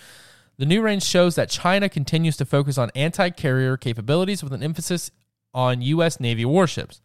The 0.57 0.65
new 0.65 0.81
range 0.81 1.03
shows 1.03 1.35
that 1.35 1.51
China 1.51 1.87
continues 1.87 2.35
to 2.37 2.45
focus 2.45 2.79
on 2.79 2.89
anti 2.95 3.29
carrier 3.29 3.77
capabilities 3.77 4.43
with 4.43 4.53
an 4.53 4.63
emphasis 4.63 5.11
on 5.53 5.81
U.S. 5.83 6.19
Navy 6.19 6.45
warships. 6.45 6.99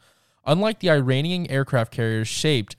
Unlike 0.47 0.81
the 0.81 0.91
Iranian 0.91 1.47
aircraft 1.51 1.93
carriers 1.93 2.29
shaped 2.29 2.77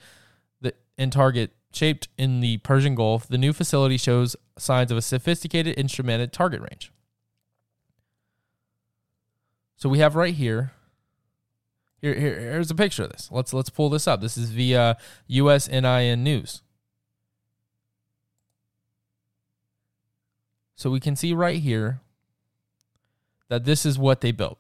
the, 0.62 0.74
and 0.98 1.12
target 1.12 1.52
shaped 1.76 2.08
in 2.18 2.40
the 2.40 2.58
Persian 2.58 2.96
Gulf, 2.96 3.28
the 3.28 3.38
new 3.38 3.54
facility 3.54 3.98
shows 3.98 4.36
signs 4.58 4.92
of 4.92 4.98
a 4.98 5.02
sophisticated 5.02 5.76
instrumented 5.78 6.32
target 6.32 6.62
range. 6.62 6.92
So 9.76 9.90
we 9.90 10.00
have 10.00 10.16
right 10.16 10.34
here, 10.34 10.72
here, 12.02 12.14
here 12.14 12.40
here's 12.40 12.72
a 12.72 12.76
picture 12.76 13.04
of 13.04 13.12
this. 13.12 13.30
Let's 13.32 13.54
let's 13.54 13.70
pull 13.70 13.90
this 13.90 14.08
up. 14.08 14.22
This 14.22 14.38
is 14.38 14.52
via 14.52 14.98
USNI 15.30 16.18
News. 16.20 16.62
So 20.76 20.90
we 20.90 21.00
can 21.00 21.16
see 21.16 21.34
right 21.34 21.60
here 21.60 22.02
that 23.50 23.66
this 23.66 23.86
is 23.86 23.98
what 23.98 24.22
they 24.22 24.32
built. 24.32 24.60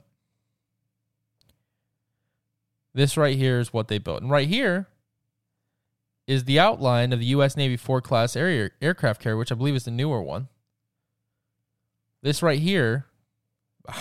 This 2.93 3.17
right 3.17 3.37
here 3.37 3.59
is 3.59 3.73
what 3.73 3.87
they 3.87 3.97
built. 3.97 4.21
And 4.21 4.31
right 4.31 4.47
here 4.47 4.87
is 6.27 6.45
the 6.45 6.59
outline 6.59 7.11
of 7.11 7.19
the 7.19 7.27
U.S. 7.27 7.57
Navy 7.57 7.77
Ford 7.77 8.03
class 8.03 8.35
air, 8.35 8.71
aircraft 8.81 9.21
carrier, 9.21 9.37
which 9.37 9.51
I 9.51 9.55
believe 9.55 9.75
is 9.75 9.85
the 9.85 9.91
newer 9.91 10.21
one. 10.21 10.47
This 12.21 12.41
right 12.41 12.59
here, 12.59 13.05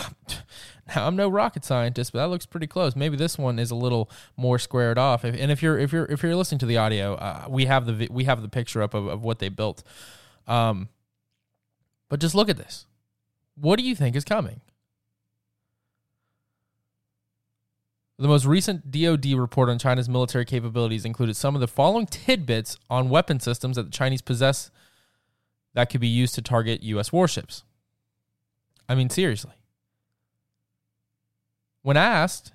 now 0.95 1.07
I'm 1.07 1.15
no 1.15 1.27
rocket 1.27 1.65
scientist, 1.65 2.13
but 2.13 2.19
that 2.19 2.29
looks 2.29 2.45
pretty 2.45 2.67
close. 2.67 2.95
Maybe 2.95 3.17
this 3.17 3.37
one 3.37 3.59
is 3.59 3.71
a 3.71 3.75
little 3.75 4.09
more 4.37 4.57
squared 4.57 4.97
off. 4.97 5.23
and 5.25 5.51
if 5.51 5.61
you're 5.61 5.77
if 5.77 5.91
you're 5.91 6.05
if 6.05 6.23
you're 6.23 6.35
listening 6.35 6.59
to 6.59 6.65
the 6.65 6.77
audio, 6.77 7.15
uh, 7.15 7.45
we 7.49 7.65
have 7.65 7.85
the 7.85 8.07
we 8.09 8.23
have 8.23 8.41
the 8.41 8.47
picture 8.47 8.81
up 8.81 8.93
of, 8.93 9.07
of 9.07 9.23
what 9.23 9.39
they 9.39 9.49
built. 9.49 9.83
Um, 10.47 10.87
but 12.07 12.19
just 12.19 12.35
look 12.35 12.49
at 12.49 12.57
this. 12.57 12.85
What 13.55 13.77
do 13.77 13.83
you 13.85 13.95
think 13.95 14.15
is 14.15 14.23
coming? 14.23 14.61
The 18.19 18.27
most 18.27 18.45
recent 18.45 18.91
DoD 18.91 19.33
report 19.33 19.69
on 19.69 19.79
China's 19.79 20.07
military 20.07 20.45
capabilities 20.45 21.03
included 21.03 21.35
some 21.35 21.55
of 21.55 21.61
the 21.61 21.67
following 21.67 22.05
tidbits 22.05 22.77
on 22.89 23.09
weapon 23.09 23.39
systems 23.39 23.75
that 23.75 23.83
the 23.83 23.91
Chinese 23.91 24.21
possess 24.21 24.69
that 25.73 25.89
could 25.89 26.01
be 26.01 26.07
used 26.07 26.35
to 26.35 26.41
target 26.41 26.83
U.S. 26.83 27.11
warships. 27.11 27.63
I 28.87 28.93
mean, 28.95 29.09
seriously. 29.09 29.53
When 31.81 31.97
asked, 31.97 32.53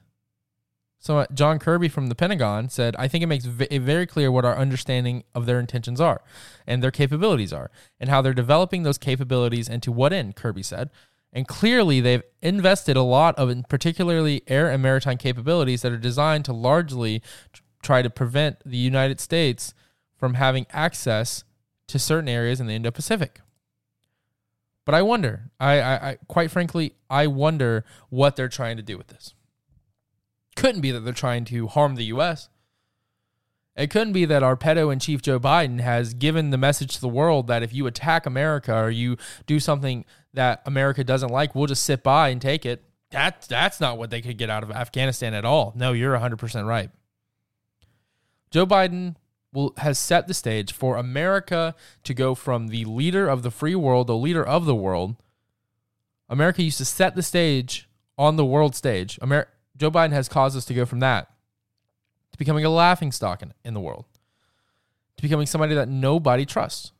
so 0.98 1.18
uh, 1.18 1.26
John 1.32 1.58
Kirby 1.58 1.88
from 1.88 2.08
the 2.08 2.14
Pentagon 2.14 2.68
said, 2.68 2.96
I 2.96 3.08
think 3.08 3.22
it 3.22 3.28
makes 3.28 3.44
it 3.44 3.82
very 3.82 4.06
clear 4.06 4.32
what 4.32 4.44
our 4.44 4.56
understanding 4.56 5.24
of 5.34 5.46
their 5.46 5.60
intentions 5.60 6.00
are 6.00 6.22
and 6.66 6.82
their 6.82 6.90
capabilities 6.90 7.52
are, 7.52 7.70
and 8.00 8.10
how 8.10 8.22
they're 8.22 8.34
developing 8.34 8.82
those 8.82 8.98
capabilities 8.98 9.68
and 9.68 9.82
to 9.82 9.92
what 9.92 10.12
end, 10.12 10.36
Kirby 10.36 10.62
said. 10.62 10.90
And 11.32 11.46
clearly, 11.46 12.00
they've 12.00 12.22
invested 12.40 12.96
a 12.96 13.02
lot 13.02 13.38
of, 13.38 13.54
particularly 13.68 14.42
air 14.46 14.70
and 14.70 14.82
maritime 14.82 15.18
capabilities 15.18 15.82
that 15.82 15.92
are 15.92 15.98
designed 15.98 16.44
to 16.46 16.52
largely 16.52 17.22
try 17.82 18.02
to 18.02 18.10
prevent 18.10 18.60
the 18.64 18.78
United 18.78 19.20
States 19.20 19.74
from 20.16 20.34
having 20.34 20.66
access 20.70 21.44
to 21.88 21.98
certain 21.98 22.28
areas 22.28 22.60
in 22.60 22.66
the 22.66 22.74
Indo 22.74 22.90
Pacific. 22.90 23.40
But 24.84 24.94
I 24.94 25.02
wonder, 25.02 25.50
I, 25.60 25.80
I, 25.80 26.08
I, 26.08 26.18
quite 26.28 26.50
frankly, 26.50 26.94
I 27.10 27.26
wonder 27.26 27.84
what 28.08 28.36
they're 28.36 28.48
trying 28.48 28.78
to 28.78 28.82
do 28.82 28.96
with 28.96 29.08
this. 29.08 29.34
Couldn't 30.56 30.80
be 30.80 30.90
that 30.90 31.00
they're 31.00 31.12
trying 31.12 31.44
to 31.46 31.66
harm 31.66 31.94
the 31.94 32.06
U.S. 32.06 32.48
It 33.76 33.90
couldn't 33.90 34.14
be 34.14 34.24
that 34.24 34.42
our 34.42 34.56
pedo 34.56 34.92
in 34.92 34.98
chief 34.98 35.22
Joe 35.22 35.38
Biden 35.38 35.80
has 35.80 36.14
given 36.14 36.50
the 36.50 36.58
message 36.58 36.94
to 36.94 37.00
the 37.00 37.08
world 37.08 37.46
that 37.48 37.62
if 37.62 37.72
you 37.72 37.86
attack 37.86 38.26
America 38.26 38.74
or 38.74 38.90
you 38.90 39.18
do 39.46 39.60
something 39.60 40.04
that 40.38 40.62
America 40.66 41.02
doesn't 41.02 41.30
like, 41.30 41.56
we'll 41.56 41.66
just 41.66 41.82
sit 41.82 42.04
by 42.04 42.28
and 42.28 42.40
take 42.40 42.64
it. 42.64 42.84
That 43.10 43.44
that's 43.48 43.80
not 43.80 43.98
what 43.98 44.10
they 44.10 44.20
could 44.20 44.38
get 44.38 44.48
out 44.48 44.62
of 44.62 44.70
Afghanistan 44.70 45.34
at 45.34 45.44
all. 45.44 45.72
No, 45.74 45.92
you're 45.92 46.16
100% 46.16 46.64
right. 46.64 46.90
Joe 48.52 48.64
Biden 48.64 49.16
will 49.52 49.74
has 49.78 49.98
set 49.98 50.28
the 50.28 50.34
stage 50.34 50.72
for 50.72 50.96
America 50.96 51.74
to 52.04 52.14
go 52.14 52.36
from 52.36 52.68
the 52.68 52.84
leader 52.84 53.28
of 53.28 53.42
the 53.42 53.50
free 53.50 53.74
world, 53.74 54.06
the 54.06 54.16
leader 54.16 54.46
of 54.46 54.64
the 54.64 54.76
world. 54.76 55.16
America 56.28 56.62
used 56.62 56.78
to 56.78 56.84
set 56.84 57.16
the 57.16 57.22
stage 57.22 57.88
on 58.16 58.36
the 58.36 58.44
world 58.44 58.76
stage. 58.76 59.18
Amer- 59.20 59.48
Joe 59.76 59.90
Biden 59.90 60.12
has 60.12 60.28
caused 60.28 60.56
us 60.56 60.64
to 60.66 60.74
go 60.74 60.86
from 60.86 61.00
that 61.00 61.32
to 62.30 62.38
becoming 62.38 62.64
a 62.64 62.70
laughing 62.70 63.10
stock 63.10 63.42
in, 63.42 63.52
in 63.64 63.74
the 63.74 63.80
world, 63.80 64.04
to 65.16 65.22
becoming 65.22 65.46
somebody 65.46 65.74
that 65.74 65.88
nobody 65.88 66.46
trusts. 66.46 66.92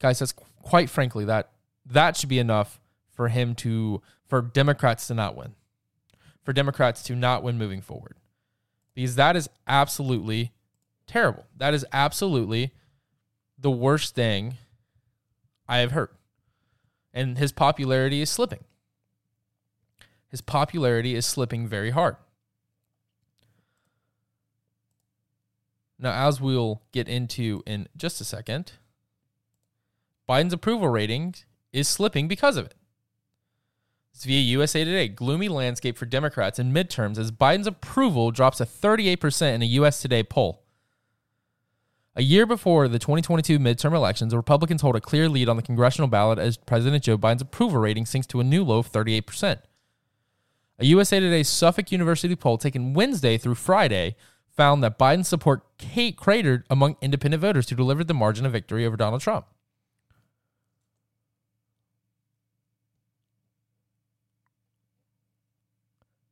Guys, 0.00 0.18
that's 0.18 0.34
quite 0.62 0.88
frankly 0.88 1.24
that 1.26 1.50
that 1.86 2.16
should 2.16 2.28
be 2.28 2.38
enough 2.38 2.80
for 3.10 3.28
him 3.28 3.54
to 3.56 4.00
for 4.26 4.40
Democrats 4.40 5.06
to 5.08 5.14
not 5.14 5.36
win. 5.36 5.54
For 6.42 6.52
Democrats 6.52 7.02
to 7.04 7.14
not 7.14 7.42
win 7.42 7.58
moving 7.58 7.82
forward. 7.82 8.16
Because 8.94 9.16
that 9.16 9.36
is 9.36 9.48
absolutely 9.66 10.52
terrible. 11.06 11.44
That 11.56 11.74
is 11.74 11.84
absolutely 11.92 12.72
the 13.58 13.70
worst 13.70 14.14
thing 14.14 14.56
I 15.68 15.78
have 15.78 15.92
heard. 15.92 16.10
And 17.12 17.38
his 17.38 17.52
popularity 17.52 18.22
is 18.22 18.30
slipping. 18.30 18.64
His 20.28 20.40
popularity 20.40 21.14
is 21.14 21.26
slipping 21.26 21.66
very 21.66 21.90
hard. 21.90 22.16
Now, 25.98 26.26
as 26.26 26.40
we'll 26.40 26.82
get 26.90 27.06
into 27.06 27.62
in 27.66 27.86
just 27.96 28.20
a 28.20 28.24
second, 28.24 28.72
Biden's 30.28 30.52
approval 30.52 30.88
rating 30.88 31.34
is 31.72 31.88
slipping 31.88 32.28
because 32.28 32.56
of 32.56 32.66
it. 32.66 32.74
It's 34.14 34.24
via 34.24 34.40
USA 34.40 34.84
Today. 34.84 35.08
Gloomy 35.08 35.48
landscape 35.48 35.96
for 35.96 36.06
Democrats 36.06 36.58
in 36.58 36.72
midterms 36.72 37.18
as 37.18 37.32
Biden's 37.32 37.66
approval 37.66 38.30
drops 38.30 38.58
to 38.58 38.64
38% 38.64 39.54
in 39.54 39.62
a 39.62 39.66
US 39.66 40.02
Today 40.02 40.22
poll. 40.22 40.62
A 42.14 42.22
year 42.22 42.44
before 42.44 42.88
the 42.88 42.98
2022 42.98 43.58
midterm 43.58 43.94
elections, 43.94 44.34
Republicans 44.34 44.82
hold 44.82 44.96
a 44.96 45.00
clear 45.00 45.30
lead 45.30 45.48
on 45.48 45.56
the 45.56 45.62
congressional 45.62 46.08
ballot 46.08 46.38
as 46.38 46.58
President 46.58 47.02
Joe 47.02 47.16
Biden's 47.16 47.40
approval 47.40 47.80
rating 47.80 48.04
sinks 48.04 48.26
to 48.28 48.40
a 48.40 48.44
new 48.44 48.62
low 48.62 48.78
of 48.78 48.92
38%. 48.92 49.60
A 50.78 50.84
USA 50.84 51.20
Today 51.20 51.42
Suffolk 51.42 51.90
University 51.90 52.36
poll 52.36 52.58
taken 52.58 52.92
Wednesday 52.92 53.38
through 53.38 53.54
Friday 53.54 54.16
found 54.54 54.84
that 54.84 54.98
Biden's 54.98 55.28
support 55.28 55.62
cratered 56.16 56.64
among 56.68 56.96
independent 57.00 57.40
voters 57.40 57.70
who 57.70 57.76
delivered 57.76 58.08
the 58.08 58.14
margin 58.14 58.44
of 58.44 58.52
victory 58.52 58.84
over 58.84 58.96
Donald 58.96 59.22
Trump. 59.22 59.46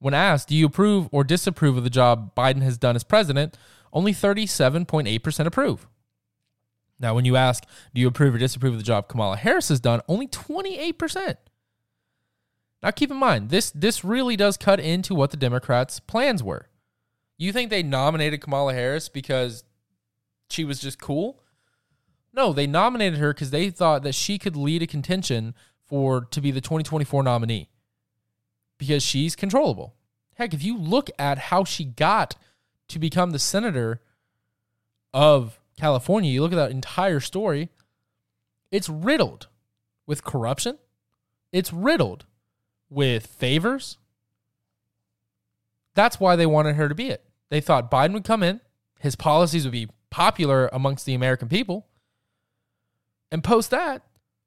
When 0.00 0.14
asked, 0.14 0.48
do 0.48 0.56
you 0.56 0.66
approve 0.66 1.08
or 1.12 1.24
disapprove 1.24 1.76
of 1.76 1.84
the 1.84 1.90
job 1.90 2.34
Biden 2.34 2.62
has 2.62 2.78
done 2.78 2.96
as 2.96 3.04
president, 3.04 3.56
Only 3.92 4.12
37.8% 4.12 5.46
approve. 5.46 5.88
Now, 7.00 7.14
when 7.14 7.24
you 7.24 7.34
ask, 7.34 7.64
do 7.92 8.00
you 8.00 8.06
approve 8.06 8.34
or 8.34 8.38
disapprove 8.38 8.74
of 8.74 8.78
the 8.78 8.84
job 8.84 9.08
Kamala 9.08 9.36
Harris 9.36 9.68
has 9.68 9.80
done, 9.80 10.00
only 10.06 10.28
28%. 10.28 11.36
Now, 12.82 12.90
keep 12.92 13.10
in 13.10 13.16
mind, 13.16 13.48
this, 13.50 13.70
this 13.70 14.04
really 14.04 14.36
does 14.36 14.56
cut 14.56 14.78
into 14.78 15.14
what 15.14 15.32
the 15.32 15.36
Democrats' 15.36 15.98
plans 15.98 16.42
were. 16.42 16.68
You 17.36 17.52
think 17.52 17.70
they 17.70 17.82
nominated 17.82 18.42
Kamala 18.42 18.74
Harris 18.74 19.08
because 19.08 19.64
she 20.50 20.62
was 20.62 20.78
just 20.78 21.00
cool? 21.00 21.42
No, 22.32 22.52
they 22.52 22.68
nominated 22.68 23.18
her 23.18 23.34
because 23.34 23.50
they 23.50 23.70
thought 23.70 24.04
that 24.04 24.14
she 24.14 24.38
could 24.38 24.54
lead 24.54 24.82
a 24.82 24.86
contention 24.86 25.54
for 25.84 26.20
to 26.26 26.40
be 26.40 26.52
the 26.52 26.60
2024 26.60 27.24
nominee 27.24 27.69
because 28.80 29.02
she's 29.02 29.36
controllable. 29.36 29.94
Heck, 30.34 30.54
if 30.54 30.64
you 30.64 30.76
look 30.76 31.10
at 31.18 31.36
how 31.38 31.64
she 31.64 31.84
got 31.84 32.34
to 32.88 32.98
become 32.98 33.30
the 33.30 33.38
senator 33.38 34.00
of 35.12 35.60
California, 35.78 36.32
you 36.32 36.40
look 36.40 36.52
at 36.52 36.56
that 36.56 36.70
entire 36.70 37.20
story, 37.20 37.68
it's 38.72 38.88
riddled 38.88 39.48
with 40.06 40.24
corruption. 40.24 40.78
It's 41.52 41.74
riddled 41.74 42.24
with 42.88 43.26
favors. 43.26 43.98
That's 45.94 46.18
why 46.18 46.36
they 46.36 46.46
wanted 46.46 46.76
her 46.76 46.88
to 46.88 46.94
be 46.94 47.10
it. 47.10 47.22
They 47.50 47.60
thought 47.60 47.90
Biden 47.90 48.14
would 48.14 48.24
come 48.24 48.42
in, 48.42 48.60
his 48.98 49.16
policies 49.16 49.64
would 49.64 49.72
be 49.72 49.88
popular 50.08 50.70
amongst 50.72 51.04
the 51.04 51.14
American 51.14 51.48
people. 51.48 51.86
And 53.30 53.44
post 53.44 53.70
that, 53.70 54.02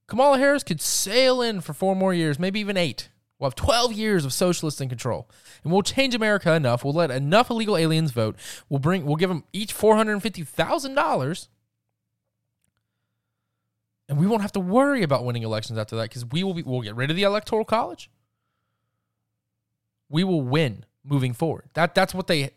Kamala 0.07 0.39
Harris 0.39 0.63
could 0.63 0.81
sail 0.81 1.41
in 1.41 1.61
for 1.61 1.73
four 1.73 1.95
more 1.95 2.15
years, 2.15 2.39
maybe 2.39 2.59
even 2.59 2.77
eight. 2.77 3.09
We'll 3.43 3.49
have 3.49 3.55
12 3.55 3.91
years 3.91 4.23
of 4.23 4.31
socialists 4.31 4.79
in 4.79 4.87
control. 4.87 5.29
And 5.65 5.73
we'll 5.73 5.81
change 5.81 6.15
America 6.15 6.53
enough. 6.53 6.85
We'll 6.85 6.93
let 6.93 7.11
enough 7.11 7.49
illegal 7.49 7.75
aliens 7.75 8.11
vote. 8.11 8.37
We'll 8.69 8.79
bring 8.79 9.05
we'll 9.05 9.17
give 9.17 9.27
them 9.27 9.43
each 9.51 9.75
$450,000. 9.75 11.47
And 14.07 14.17
we 14.17 14.25
won't 14.25 14.43
have 14.43 14.53
to 14.53 14.61
worry 14.61 15.03
about 15.03 15.25
winning 15.25 15.43
elections 15.43 15.77
after 15.77 15.97
that 15.97 16.09
cuz 16.09 16.23
we 16.23 16.41
will 16.45 16.53
be 16.53 16.63
we'll 16.63 16.79
get 16.79 16.95
rid 16.95 17.09
of 17.09 17.17
the 17.17 17.23
electoral 17.23 17.65
college. 17.65 18.09
We 20.07 20.23
will 20.23 20.41
win 20.41 20.85
moving 21.03 21.33
forward. 21.33 21.65
That 21.73 21.93
that's 21.93 22.13
what 22.13 22.27
they 22.27 22.51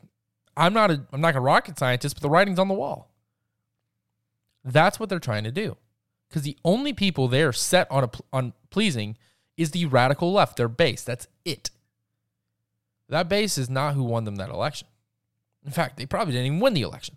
I'm 0.57 0.73
not 0.73 0.93
a 0.93 1.02
I'm 1.12 1.21
not 1.21 1.35
a 1.35 1.40
rocket 1.40 1.81
scientist, 1.81 2.14
but 2.14 2.23
the 2.23 2.31
writing's 2.31 2.61
on 2.61 2.69
the 2.69 2.75
wall. 2.75 3.11
That's 4.62 5.00
what 5.00 5.09
they're 5.09 5.19
trying 5.19 5.43
to 5.43 5.50
do. 5.50 5.78
Cuz 6.31 6.43
the 6.43 6.57
only 6.64 6.93
people 6.93 7.26
they're 7.26 7.52
set 7.52 7.90
on 7.90 8.05
a, 8.05 8.11
on 8.33 8.52
pleasing 8.71 9.16
is 9.57 9.71
the 9.71 9.87
radical 9.87 10.33
left, 10.33 10.57
their 10.57 10.69
base. 10.69 11.03
That's 11.03 11.29
it. 11.45 11.71
That 13.09 13.29
base 13.29 13.57
is 13.57 13.71
not 13.71 13.95
who 13.95 14.05
won 14.05 14.25
them 14.25 14.37
that 14.37 14.51
election. 14.51 14.89
In 15.65 15.73
fact, 15.73 15.97
they 15.97 16.07
probably 16.07 16.33
didn't 16.33 16.47
even 16.47 16.61
win 16.61 16.75
the 16.75 16.83
election. 16.83 17.17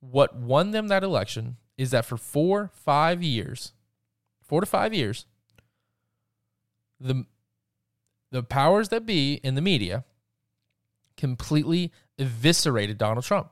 What 0.00 0.36
won 0.36 0.72
them 0.72 0.88
that 0.88 1.02
election 1.02 1.56
is 1.76 1.90
that 1.90 2.04
for 2.04 2.16
four, 2.16 2.70
five 2.74 3.22
years, 3.22 3.72
four 4.42 4.60
to 4.60 4.66
five 4.66 4.92
years, 4.94 5.26
the 7.00 7.26
the 8.30 8.42
powers 8.42 8.88
that 8.88 9.06
be 9.06 9.34
in 9.44 9.54
the 9.54 9.60
media 9.60 10.04
completely 11.16 11.92
eviscerated 12.18 12.98
Donald 12.98 13.24
Trump. 13.24 13.50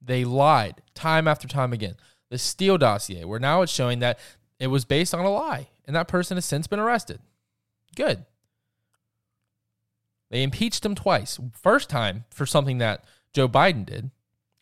They 0.00 0.24
lied 0.24 0.82
time 0.94 1.26
after 1.26 1.48
time 1.48 1.72
again. 1.72 1.96
The 2.30 2.38
Steele 2.38 2.78
dossier, 2.78 3.24
where 3.24 3.40
now 3.40 3.62
it's 3.62 3.72
showing 3.72 3.98
that 3.98 4.18
it 4.58 4.68
was 4.68 4.84
based 4.84 5.14
on 5.14 5.24
a 5.24 5.30
lie, 5.30 5.68
and 5.86 5.94
that 5.94 6.08
person 6.08 6.36
has 6.36 6.44
since 6.44 6.66
been 6.66 6.80
arrested. 6.80 7.20
Good. 7.94 8.24
They 10.30 10.42
impeached 10.42 10.84
him 10.84 10.94
twice. 10.94 11.38
First 11.52 11.88
time 11.88 12.24
for 12.30 12.44
something 12.44 12.78
that 12.78 13.04
Joe 13.32 13.48
Biden 13.48 13.86
did, 13.86 14.10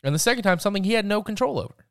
and 0.03 0.15
the 0.15 0.19
second 0.19 0.43
time 0.43 0.59
something 0.59 0.83
he 0.83 0.93
had 0.93 1.05
no 1.05 1.21
control 1.21 1.59
over. 1.59 1.85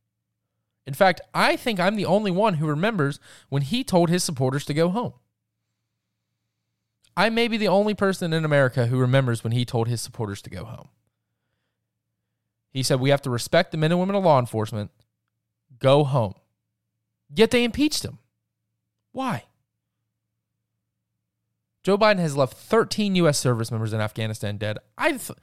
In 0.86 0.94
fact, 0.94 1.20
I 1.34 1.56
think 1.56 1.80
I'm 1.80 1.96
the 1.96 2.06
only 2.06 2.30
one 2.30 2.54
who 2.54 2.66
remembers 2.66 3.18
when 3.48 3.62
he 3.62 3.82
told 3.82 4.08
his 4.08 4.22
supporters 4.22 4.64
to 4.66 4.74
go 4.74 4.88
home. 4.88 5.14
I 7.16 7.28
may 7.30 7.48
be 7.48 7.56
the 7.56 7.68
only 7.68 7.94
person 7.94 8.32
in 8.32 8.44
America 8.44 8.86
who 8.86 8.98
remembers 8.98 9.42
when 9.42 9.52
he 9.52 9.64
told 9.64 9.88
his 9.88 10.00
supporters 10.00 10.42
to 10.42 10.50
go 10.50 10.64
home. 10.64 10.88
He 12.70 12.82
said, 12.82 13.00
We 13.00 13.10
have 13.10 13.22
to 13.22 13.30
respect 13.30 13.72
the 13.72 13.78
men 13.78 13.90
and 13.90 13.98
women 13.98 14.14
of 14.14 14.24
law 14.24 14.38
enforcement. 14.38 14.90
Go 15.78 16.04
home. 16.04 16.34
Yet 17.34 17.50
they 17.50 17.64
impeached 17.64 18.04
him. 18.04 18.18
Why? 19.12 19.44
Joe 21.82 21.96
Biden 21.96 22.18
has 22.18 22.36
left 22.36 22.54
13 22.54 23.14
U.S. 23.16 23.38
service 23.38 23.70
members 23.70 23.92
in 23.92 24.00
Afghanistan 24.00 24.56
dead. 24.56 24.78
I 24.98 25.10
th- 25.10 25.38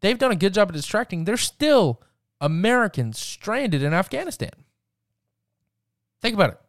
they've 0.00 0.18
done 0.18 0.32
a 0.32 0.36
good 0.36 0.54
job 0.54 0.70
of 0.70 0.74
distracting. 0.74 1.24
There's 1.24 1.42
still 1.42 2.02
Americans 2.40 3.18
stranded 3.18 3.82
in 3.82 3.92
Afghanistan. 3.92 4.50
Think 6.22 6.34
about 6.34 6.50
it. 6.50 6.60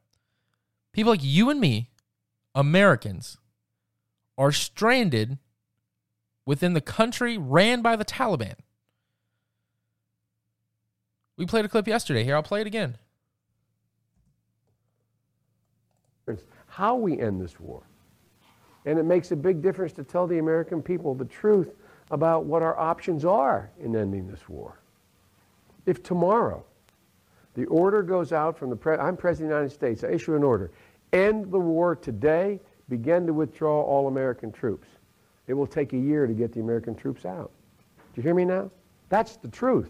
People 0.93 1.13
like 1.13 1.23
you 1.23 1.49
and 1.49 1.59
me, 1.59 1.91
Americans, 2.53 3.37
are 4.37 4.51
stranded 4.51 5.37
within 6.45 6.73
the 6.73 6.81
country 6.81 7.37
ran 7.37 7.81
by 7.81 7.95
the 7.95 8.05
Taliban. 8.05 8.55
We 11.37 11.45
played 11.45 11.65
a 11.65 11.69
clip 11.69 11.87
yesterday. 11.87 12.23
Here, 12.23 12.35
I'll 12.35 12.43
play 12.43 12.61
it 12.61 12.67
again. 12.67 12.97
How 16.77 16.95
we 16.95 17.19
end 17.19 17.41
this 17.41 17.59
war. 17.59 17.81
And 18.85 18.99
it 18.99 19.03
makes 19.03 19.31
a 19.31 19.35
big 19.35 19.63
difference 19.63 19.93
to 19.93 20.03
tell 20.03 20.27
the 20.27 20.37
American 20.37 20.83
people 20.83 21.15
the 21.15 21.25
truth 21.25 21.73
about 22.11 22.45
what 22.45 22.61
our 22.61 22.77
options 22.77 23.25
are 23.25 23.71
in 23.79 23.95
ending 23.95 24.27
this 24.27 24.47
war. 24.47 24.79
If 25.87 26.03
tomorrow 26.03 26.63
the 27.55 27.65
order 27.65 28.03
goes 28.03 28.31
out 28.31 28.55
from 28.59 28.69
the 28.69 28.75
pre- 28.75 28.97
I'm 28.97 29.17
President 29.17 29.51
of 29.51 29.55
the 29.55 29.55
United 29.55 29.73
States, 29.73 30.03
I 30.03 30.09
issue 30.09 30.35
an 30.35 30.43
order, 30.43 30.69
end 31.13 31.51
the 31.51 31.59
war 31.59 31.95
today, 31.95 32.59
begin 32.89 33.25
to 33.25 33.33
withdraw 33.33 33.81
all 33.81 34.07
American 34.07 34.51
troops. 34.51 34.87
It 35.47 35.55
will 35.55 35.65
take 35.65 35.93
a 35.93 35.97
year 35.97 36.27
to 36.27 36.33
get 36.33 36.53
the 36.53 36.59
American 36.59 36.93
troops 36.93 37.25
out. 37.25 37.49
Do 37.97 38.21
you 38.21 38.21
hear 38.21 38.35
me 38.35 38.45
now? 38.45 38.69
That's 39.09 39.35
the 39.37 39.47
truth. 39.47 39.89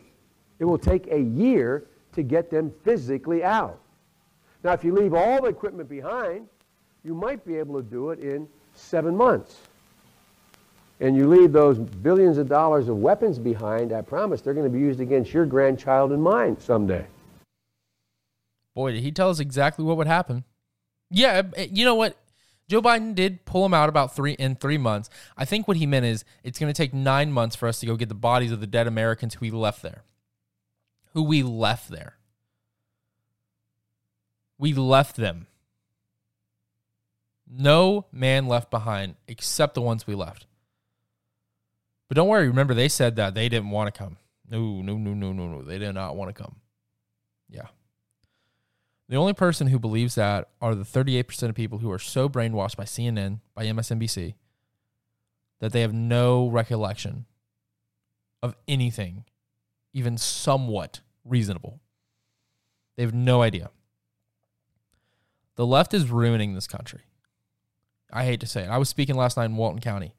It 0.59 0.63
will 0.63 0.77
take 0.77 1.11
a 1.11 1.19
year 1.19 1.83
to 2.13 2.23
get 2.23 2.49
them 2.49 2.71
physically 2.85 3.43
out. 3.43 3.81
Now, 4.63 4.71
if 4.71 4.85
you 4.85 4.93
leave 4.93 5.13
all 5.13 5.41
the 5.41 5.49
equipment 5.49 5.89
behind, 5.89 6.47
you 7.03 7.13
might 7.13 7.45
be 7.45 7.55
able 7.55 7.75
to 7.81 7.87
do 7.87 8.11
it 8.11 8.19
in 8.19 8.47
seven 8.73 9.15
months. 9.15 9.61
And 10.99 11.15
you 11.15 11.27
leave 11.27 11.51
those 11.51 11.77
billions 11.77 12.37
of 12.37 12.49
dollars 12.49 12.87
of 12.87 12.97
weapons 12.97 13.37
behind, 13.37 13.93
I 13.93 14.01
promise 14.01 14.41
they're 14.41 14.53
going 14.53 14.65
to 14.65 14.71
be 14.71 14.79
used 14.79 14.99
against 14.99 15.31
your 15.31 15.45
grandchild 15.45 16.11
and 16.11 16.21
mine 16.21 16.59
someday. 16.59 17.05
Boy, 18.73 18.91
did 18.91 19.01
he 19.01 19.11
tell 19.11 19.29
us 19.29 19.39
exactly 19.39 19.85
what 19.85 19.97
would 19.97 20.07
happen. 20.07 20.43
Yeah, 21.09 21.43
eh, 21.55 21.67
you 21.71 21.85
know 21.85 21.95
what? 21.95 22.17
Joe 22.67 22.81
Biden 22.81 23.15
did 23.15 23.45
pull 23.45 23.65
him 23.65 23.73
out 23.73 23.87
about 23.87 24.15
three 24.15 24.33
in 24.33 24.55
three 24.55 24.77
months. 24.77 25.09
I 25.37 25.45
think 25.45 25.67
what 25.67 25.77
he 25.77 25.85
meant 25.85 26.05
is 26.05 26.25
it's 26.43 26.59
going 26.59 26.71
to 26.71 26.77
take 26.77 26.93
nine 26.93 27.31
months 27.31 27.55
for 27.55 27.67
us 27.67 27.79
to 27.79 27.85
go 27.85 27.95
get 27.95 28.09
the 28.09 28.15
bodies 28.15 28.51
of 28.51 28.59
the 28.59 28.67
dead 28.67 28.87
Americans 28.87 29.35
who 29.35 29.39
we 29.41 29.51
left 29.51 29.81
there. 29.81 30.03
Who 31.13 31.23
we 31.23 31.43
left 31.43 31.89
there. 31.89 32.17
We 34.57 34.73
left 34.73 35.15
them. 35.15 35.47
No 37.49 38.05
man 38.11 38.47
left 38.47 38.69
behind 38.69 39.15
except 39.27 39.73
the 39.73 39.81
ones 39.81 40.05
we 40.05 40.15
left. 40.15 40.45
But 42.07 42.15
don't 42.15 42.27
worry, 42.27 42.47
remember 42.47 42.73
they 42.73 42.89
said 42.89 43.15
that 43.17 43.33
they 43.33 43.49
didn't 43.49 43.69
want 43.69 43.93
to 43.93 43.97
come. 43.97 44.17
No, 44.49 44.81
no, 44.81 44.97
no, 44.97 45.13
no, 45.13 45.33
no, 45.33 45.47
no. 45.47 45.61
They 45.61 45.77
did 45.77 45.93
not 45.93 46.15
want 46.15 46.33
to 46.33 46.41
come. 46.41 46.57
Yeah. 47.49 47.67
The 49.09 49.15
only 49.15 49.33
person 49.33 49.67
who 49.67 49.79
believes 49.79 50.15
that 50.15 50.49
are 50.61 50.75
the 50.75 50.83
38% 50.83 51.49
of 51.49 51.55
people 51.55 51.79
who 51.79 51.91
are 51.91 51.99
so 51.99 52.27
brainwashed 52.27 52.75
by 52.75 52.83
CNN, 52.83 53.39
by 53.53 53.65
MSNBC, 53.65 54.35
that 55.59 55.71
they 55.71 55.81
have 55.81 55.93
no 55.93 56.47
recollection 56.47 57.25
of 58.43 58.55
anything, 58.67 59.25
even 59.93 60.17
somewhat 60.17 60.99
reasonable. 61.25 61.79
They 62.95 63.03
have 63.03 63.13
no 63.13 63.41
idea. 63.41 63.71
The 65.55 65.65
left 65.65 65.93
is 65.93 66.09
ruining 66.09 66.53
this 66.53 66.67
country. 66.67 67.01
I 68.11 68.23
hate 68.25 68.39
to 68.39 68.47
say 68.47 68.63
it. 68.63 68.69
I 68.69 68.77
was 68.77 68.89
speaking 68.89 69.15
last 69.15 69.37
night 69.37 69.45
in 69.45 69.57
Walton 69.57 69.81
County, 69.81 70.13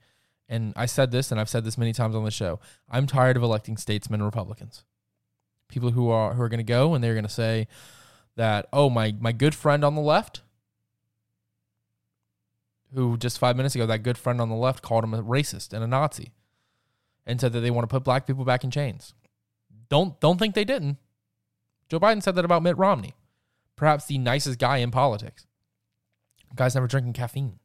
and 0.48 0.72
I 0.76 0.86
said 0.86 1.10
this, 1.10 1.30
and 1.30 1.40
I've 1.40 1.48
said 1.48 1.64
this 1.64 1.78
many 1.78 1.92
times 1.92 2.14
on 2.14 2.24
the 2.24 2.30
show. 2.30 2.60
I'm 2.90 3.06
tired 3.06 3.36
of 3.36 3.42
electing 3.42 3.76
statesmen 3.76 4.22
Republicans, 4.22 4.84
people 5.68 5.92
who 5.92 6.10
are 6.10 6.34
who 6.34 6.42
are 6.42 6.48
going 6.48 6.58
to 6.58 6.64
go 6.64 6.94
and 6.94 7.02
they're 7.02 7.14
going 7.14 7.24
to 7.24 7.30
say 7.30 7.68
that, 8.36 8.66
oh 8.72 8.90
my 8.90 9.14
my 9.18 9.32
good 9.32 9.54
friend 9.54 9.84
on 9.84 9.94
the 9.94 10.00
left, 10.00 10.42
who 12.94 13.16
just 13.16 13.38
five 13.38 13.56
minutes 13.56 13.74
ago 13.74 13.86
that 13.86 14.02
good 14.02 14.18
friend 14.18 14.40
on 14.40 14.48
the 14.48 14.54
left 14.54 14.82
called 14.82 15.04
him 15.04 15.14
a 15.14 15.22
racist 15.22 15.72
and 15.72 15.82
a 15.82 15.86
Nazi, 15.86 16.32
and 17.26 17.40
said 17.40 17.52
that 17.52 17.60
they 17.60 17.70
want 17.70 17.88
to 17.88 17.92
put 17.92 18.04
black 18.04 18.26
people 18.26 18.44
back 18.44 18.64
in 18.64 18.70
chains. 18.70 19.14
Don't 19.88 20.20
don't 20.20 20.38
think 20.38 20.54
they 20.54 20.64
didn't. 20.64 20.98
Joe 21.88 22.00
Biden 22.00 22.22
said 22.22 22.34
that 22.34 22.44
about 22.44 22.62
Mitt 22.62 22.76
Romney, 22.76 23.14
perhaps 23.76 24.04
the 24.04 24.18
nicest 24.18 24.58
guy 24.58 24.78
in 24.78 24.90
politics. 24.90 25.46
Guy's 26.54 26.74
never 26.74 26.86
drinking 26.86 27.14
caffeine. 27.14 27.58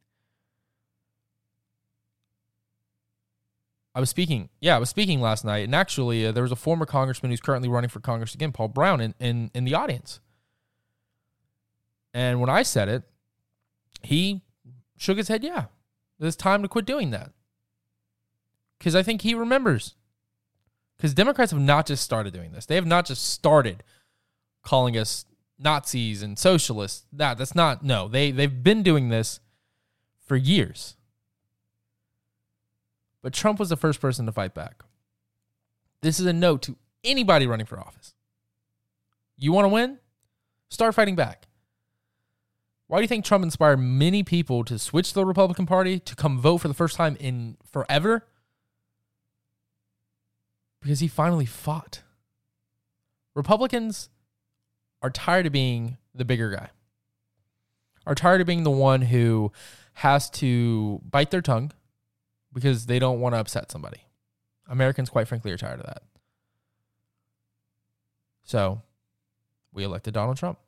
I 3.94 4.00
was 4.00 4.10
speaking, 4.10 4.48
yeah, 4.60 4.74
I 4.74 4.78
was 4.78 4.88
speaking 4.88 5.20
last 5.20 5.44
night, 5.44 5.64
and 5.64 5.74
actually, 5.74 6.26
uh, 6.26 6.32
there 6.32 6.42
was 6.42 6.50
a 6.50 6.56
former 6.56 6.84
congressman 6.84 7.30
who's 7.30 7.40
currently 7.40 7.68
running 7.68 7.90
for 7.90 8.00
Congress 8.00 8.34
again, 8.34 8.50
Paul 8.50 8.68
Broun, 8.68 9.00
in, 9.00 9.14
in 9.20 9.50
in 9.54 9.64
the 9.64 9.74
audience. 9.74 10.20
And 12.12 12.40
when 12.40 12.50
I 12.50 12.62
said 12.62 12.88
it, 12.88 13.04
he 14.02 14.42
shook 14.96 15.16
his 15.16 15.28
head. 15.28 15.44
Yeah, 15.44 15.66
it's 16.18 16.36
time 16.36 16.62
to 16.62 16.68
quit 16.68 16.86
doing 16.86 17.10
that 17.10 17.30
because 18.78 18.94
I 18.94 19.02
think 19.02 19.22
he 19.22 19.34
remembers. 19.34 19.94
Because 20.96 21.14
Democrats 21.14 21.50
have 21.52 21.60
not 21.60 21.86
just 21.86 22.04
started 22.04 22.32
doing 22.32 22.52
this; 22.52 22.66
they 22.66 22.74
have 22.74 22.86
not 22.86 23.06
just 23.06 23.24
started 23.24 23.82
calling 24.62 24.96
us 24.96 25.24
Nazis 25.58 26.22
and 26.22 26.38
socialists. 26.38 27.06
That 27.12 27.38
that's 27.38 27.54
not 27.54 27.84
no. 27.84 28.08
They 28.08 28.30
they've 28.30 28.62
been 28.62 28.82
doing 28.82 29.08
this 29.08 29.40
for 30.26 30.36
years. 30.36 30.96
But 33.24 33.32
Trump 33.32 33.58
was 33.58 33.70
the 33.70 33.76
first 33.78 34.02
person 34.02 34.26
to 34.26 34.32
fight 34.32 34.52
back. 34.52 34.82
This 36.02 36.20
is 36.20 36.26
a 36.26 36.32
note 36.34 36.60
to 36.64 36.76
anybody 37.02 37.46
running 37.46 37.64
for 37.64 37.80
office. 37.80 38.12
You 39.38 39.50
want 39.50 39.64
to 39.64 39.70
win? 39.70 39.98
Start 40.68 40.94
fighting 40.94 41.16
back. 41.16 41.48
Why 42.86 42.98
do 42.98 43.02
you 43.02 43.08
think 43.08 43.24
Trump 43.24 43.42
inspired 43.42 43.78
many 43.78 44.22
people 44.22 44.62
to 44.64 44.78
switch 44.78 45.08
to 45.08 45.14
the 45.14 45.24
Republican 45.24 45.64
Party 45.64 45.98
to 46.00 46.14
come 46.14 46.38
vote 46.38 46.58
for 46.58 46.68
the 46.68 46.74
first 46.74 46.96
time 46.96 47.16
in 47.18 47.56
forever? 47.64 48.26
Because 50.82 51.00
he 51.00 51.08
finally 51.08 51.46
fought. 51.46 52.02
Republicans 53.34 54.10
are 55.00 55.08
tired 55.08 55.46
of 55.46 55.52
being 55.52 55.96
the 56.14 56.26
bigger 56.26 56.50
guy, 56.50 56.68
are 58.06 58.14
tired 58.14 58.42
of 58.42 58.46
being 58.46 58.64
the 58.64 58.70
one 58.70 59.00
who 59.00 59.50
has 59.94 60.28
to 60.28 61.00
bite 61.10 61.30
their 61.30 61.40
tongue 61.40 61.72
because 62.54 62.86
they 62.86 62.98
don't 62.98 63.20
want 63.20 63.34
to 63.34 63.38
upset 63.40 63.70
somebody. 63.70 64.06
Americans, 64.68 65.10
quite 65.10 65.28
frankly, 65.28 65.50
are 65.50 65.58
tired 65.58 65.80
of 65.80 65.86
that. 65.86 66.02
So 68.44 68.82
we 69.72 69.84
elected 69.84 70.14
Donald 70.14 70.36
Trump. 70.36 70.58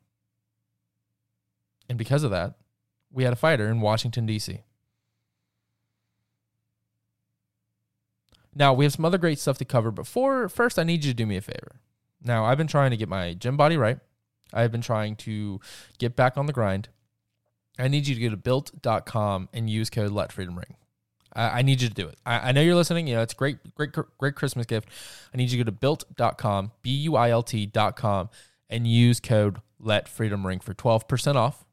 And 1.89 1.97
because 1.97 2.23
of 2.23 2.31
that, 2.31 2.55
we 3.11 3.23
had 3.23 3.33
a 3.33 3.37
fighter 3.37 3.67
in 3.69 3.79
Washington, 3.79 4.25
D.C. 4.25 4.61
Now, 8.53 8.73
we 8.73 8.85
have 8.85 8.93
some 8.93 9.05
other 9.05 9.17
great 9.17 9.39
stuff 9.39 9.57
to 9.59 9.65
cover, 9.65 9.91
but 9.91 10.07
for 10.07 10.49
first, 10.49 10.77
I 10.77 10.83
need 10.83 11.05
you 11.05 11.11
to 11.11 11.15
do 11.15 11.25
me 11.25 11.37
a 11.37 11.41
favor. 11.41 11.79
Now, 12.21 12.45
I've 12.45 12.57
been 12.57 12.67
trying 12.67 12.91
to 12.91 12.97
get 12.97 13.07
my 13.07 13.33
gym 13.33 13.55
body 13.55 13.77
right. 13.77 13.99
I've 14.51 14.71
been 14.71 14.81
trying 14.81 15.15
to 15.17 15.61
get 15.99 16.15
back 16.15 16.37
on 16.37 16.47
the 16.47 16.53
grind. 16.53 16.89
I 17.79 17.87
need 17.87 18.07
you 18.07 18.15
to 18.15 18.21
go 18.21 18.29
to 18.29 18.37
built.com 18.37 19.49
and 19.53 19.69
use 19.69 19.89
code 19.89 20.11
Let 20.11 20.31
Freedom 20.31 20.57
Ring. 20.57 20.75
I, 21.37 21.59
I 21.59 21.61
need 21.61 21.81
you 21.81 21.87
to 21.87 21.93
do 21.93 22.07
it. 22.07 22.17
I, 22.25 22.49
I, 22.49 22.51
know 22.51 22.61
you're 22.61 22.75
listening. 22.75 23.07
You 23.07 23.15
know, 23.15 23.21
it's 23.21 23.33
great, 23.33 23.57
great, 23.75 23.91
great 24.17 24.35
Christmas 24.35 24.65
gift. 24.65 24.89
I 25.33 25.37
need 25.37 25.51
you 25.51 25.57
to 25.57 25.63
go 25.63 25.71
to 25.71 25.71
built.com, 25.71 26.71
B 26.81 26.89
U 26.89 27.15
I 27.15 27.29
L 27.29 27.43
T.com, 27.43 28.29
and 28.69 28.87
use 28.87 29.19
code 29.19 29.61
Let 29.79 30.09
Freedom 30.09 30.45
Ring 30.45 30.59
for 30.59 30.73
12% 30.73 31.35
off. 31.35 31.63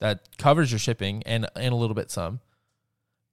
That 0.00 0.36
covers 0.38 0.72
your 0.72 0.78
shipping 0.78 1.22
and, 1.26 1.46
and 1.54 1.72
a 1.72 1.76
little 1.76 1.94
bit 1.94 2.10
some. 2.10 2.40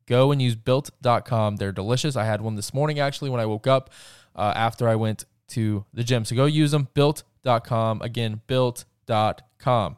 Go 0.06 0.32
and 0.32 0.41
use 0.41 0.56
built.com. 0.56 1.56
They're 1.56 1.71
delicious. 1.71 2.15
I 2.15 2.26
had 2.26 2.41
one 2.41 2.56
this 2.56 2.73
morning 2.73 3.00
actually 3.00 3.30
when 3.30 3.39
I 3.39 3.45
woke 3.45 3.67
up 3.67 3.89
uh, 4.36 4.54
after 4.56 4.88
I 4.88 4.95
went 4.95 5.23
to 5.50 5.86
the 5.93 6.04
gym. 6.04 6.26
So 6.26 6.36
go 6.36 6.45
use 6.45 6.71
them. 6.71 6.89
Built.com. 6.93 8.02
Again, 8.02 8.41
built.com. 8.47 9.97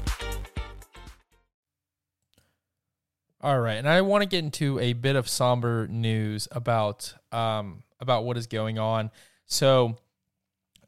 All 3.43 3.59
right, 3.59 3.73
and 3.73 3.89
I 3.89 4.01
want 4.01 4.21
to 4.21 4.27
get 4.27 4.43
into 4.43 4.77
a 4.77 4.93
bit 4.93 5.15
of 5.15 5.27
somber 5.27 5.87
news 5.87 6.47
about 6.51 7.11
um, 7.31 7.81
about 7.99 8.23
what 8.23 8.37
is 8.37 8.45
going 8.45 8.77
on. 8.77 9.09
So, 9.47 9.97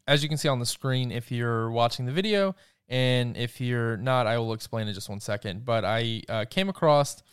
as 0.07 0.21
you 0.21 0.29
can 0.29 0.37
see 0.37 0.47
on 0.47 0.59
the 0.59 0.65
screen, 0.67 1.11
if 1.11 1.31
you're 1.31 1.71
watching 1.71 2.05
the 2.05 2.11
video, 2.11 2.55
and 2.87 3.35
if 3.35 3.59
you're 3.59 3.97
not, 3.97 4.27
I 4.27 4.37
will 4.37 4.53
explain 4.53 4.87
in 4.87 4.93
just 4.93 5.09
one 5.09 5.19
second. 5.19 5.65
But 5.65 5.83
I 5.83 6.21
uh, 6.29 6.45
came 6.47 6.69
across 6.69 7.23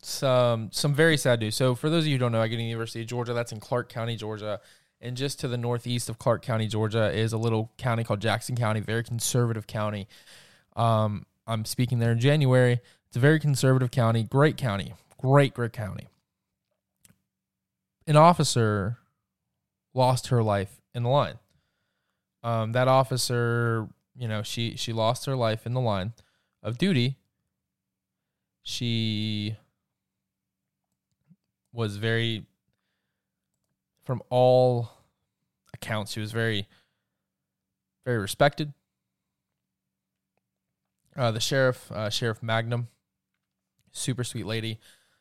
some 0.00 0.70
some 0.70 0.94
very 0.94 1.16
sad 1.16 1.40
news. 1.40 1.56
So, 1.56 1.74
for 1.74 1.90
those 1.90 2.04
of 2.04 2.06
you 2.06 2.14
who 2.14 2.18
don't 2.18 2.30
know, 2.30 2.40
I 2.40 2.46
go 2.46 2.52
to 2.52 2.58
the 2.58 2.62
University 2.62 3.00
of 3.00 3.08
Georgia. 3.08 3.32
That's 3.32 3.50
in 3.50 3.58
Clarke 3.58 3.88
County, 3.88 4.14
Georgia. 4.14 4.60
And 5.00 5.16
just 5.16 5.40
to 5.40 5.48
the 5.48 5.58
northeast 5.58 6.08
of 6.08 6.20
Clarke 6.20 6.42
County, 6.42 6.68
Georgia, 6.68 7.10
is 7.10 7.32
a 7.32 7.38
little 7.38 7.72
county 7.78 8.04
called 8.04 8.20
Jackson 8.20 8.54
County, 8.54 8.78
very 8.78 9.02
conservative 9.02 9.66
county. 9.66 10.06
Um, 10.76 11.26
I'm 11.48 11.64
speaking 11.64 11.98
there 11.98 12.12
in 12.12 12.20
January. 12.20 12.80
It's 13.08 13.16
a 13.16 13.20
very 13.20 13.40
conservative 13.40 13.90
county, 13.90 14.22
great 14.22 14.56
county, 14.56 14.94
great, 15.18 15.54
great 15.54 15.72
county. 15.72 16.08
An 18.06 18.16
officer 18.16 18.98
lost 19.94 20.28
her 20.28 20.42
life 20.42 20.80
in 20.94 21.02
the 21.02 21.08
line. 21.08 21.38
Um, 22.42 22.72
that 22.72 22.86
officer, 22.86 23.88
you 24.14 24.28
know, 24.28 24.42
she 24.42 24.76
she 24.76 24.92
lost 24.92 25.26
her 25.26 25.34
life 25.34 25.66
in 25.66 25.74
the 25.74 25.80
line 25.80 26.12
of 26.62 26.78
duty. 26.78 27.16
She 28.62 29.56
was 31.72 31.96
very, 31.96 32.44
from 34.04 34.22
all 34.28 34.90
accounts, 35.72 36.12
she 36.12 36.20
was 36.20 36.32
very, 36.32 36.66
very 38.04 38.18
respected. 38.18 38.74
Uh, 41.16 41.30
the 41.30 41.40
sheriff, 41.40 41.90
uh, 41.90 42.10
Sheriff 42.10 42.42
Mangum, 42.42 42.88
super 43.92 44.24
sweet 44.24 44.46
lady, 44.46 44.78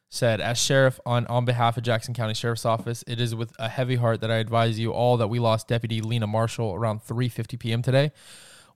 said, 0.10 0.39
As 0.41 0.58
sheriff 0.58 0.99
on, 1.06 1.25
on 1.27 1.45
behalf 1.45 1.77
of 1.77 1.84
Jackson 1.84 2.13
County 2.13 2.34
Sheriff's 2.34 2.65
Office, 2.65 3.03
it 3.08 3.19
is 3.19 3.36
with 3.36 3.53
a 3.60 3.69
heavy 3.69 3.95
heart 3.95 4.21
that 4.21 4.32
I 4.32 4.36
advise 4.36 4.80
you 4.80 4.91
all 4.91 5.17
that 5.17 5.27
we 5.27 5.39
lost 5.39 5.67
Deputy 5.67 6.01
Lena 6.01 6.27
Marshall 6.27 6.73
around 6.73 7.01
3.50 7.01 7.60
p.m. 7.60 7.82
today. 7.82 8.12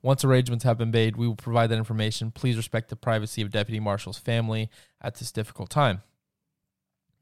Once 0.02 0.24
arrangements 0.24 0.64
have 0.64 0.78
been 0.78 0.90
made, 0.90 1.16
we 1.16 1.28
will 1.28 1.36
provide 1.36 1.68
that 1.68 1.78
information. 1.78 2.30
Please 2.32 2.56
respect 2.56 2.88
the 2.88 2.96
privacy 2.96 3.40
of 3.40 3.50
Deputy 3.50 3.78
Marshall's 3.78 4.18
family 4.18 4.68
at 5.00 5.14
this 5.16 5.30
difficult 5.30 5.70
time. 5.70 6.02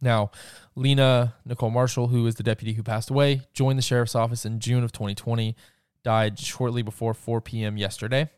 Now, 0.01 0.31
Lena 0.75 1.35
Nicole 1.45 1.71
Marshall, 1.71 2.09
who 2.09 2.27
is 2.27 2.37
the 2.37 2.43
deputy 2.43 2.73
who 2.73 2.83
passed 2.83 3.11
away, 3.11 3.43
joined 3.53 3.79
the 3.79 3.83
sheriff's 3.83 4.15
office 4.15 4.47
in 4.47 4.59
June 4.59 4.83
of 4.83 4.93
2020, 4.93 5.55
died 6.03 6.39
shortly 6.39 6.81
before 6.81 7.13
4 7.13 7.43
p.m. 7.43 7.77
yesterday, 7.77 8.31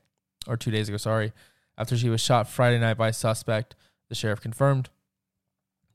or 0.48 0.56
two 0.56 0.72
days 0.72 0.88
ago, 0.88 0.96
sorry, 0.96 1.32
after 1.78 1.96
she 1.96 2.08
was 2.08 2.20
shot 2.20 2.48
Friday 2.48 2.80
night 2.80 2.98
by 2.98 3.08
a 3.08 3.12
suspect 3.12 3.76
the 4.12 4.16
sheriff 4.16 4.42
confirmed. 4.42 4.90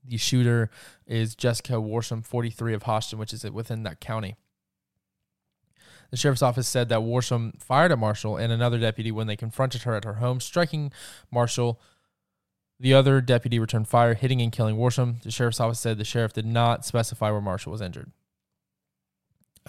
The 0.03 0.17
shooter 0.17 0.71
is 1.06 1.36
Jessica 1.36 1.73
Worsham, 1.73 2.25
43 2.25 2.73
of 2.73 2.84
Hoschton, 2.84 3.19
which 3.19 3.32
is 3.32 3.43
within 3.51 3.84
that 3.84 3.99
county. 3.99 4.36
The 6.10 6.17
sheriff's 6.17 6.41
office 6.41 6.67
said 6.67 6.89
that 6.89 7.01
Worsham 7.01 7.62
fired 7.62 7.91
at 7.91 7.99
Marshall 7.99 8.38
and 8.38 8.51
another 8.51 8.80
deputy 8.80 9.12
when 9.12 9.27
they 9.27 9.36
confronted 9.36 9.84
her 9.84 9.93
at 9.93 10.06
her 10.06 10.15
home, 10.15 10.39
striking 10.39 10.91
Marshall. 11.32 11.80
The 12.80 12.95
other 12.95 13.21
deputy 13.21 13.60
returned 13.60 13.88
fire, 13.88 14.15
hitting 14.15 14.41
and 14.41 14.51
killing 14.51 14.77
Worsham. 14.77 15.21
The 15.21 15.30
sheriff's 15.30 15.60
office 15.60 15.80
said 15.80 15.99
the 15.99 16.06
sheriff 16.06 16.34
did 16.34 16.45
not 16.45 16.86
specify 16.86 17.30
where 17.30 17.41
Marshall 17.41 17.73
was 17.73 17.82
injured. 17.82 18.12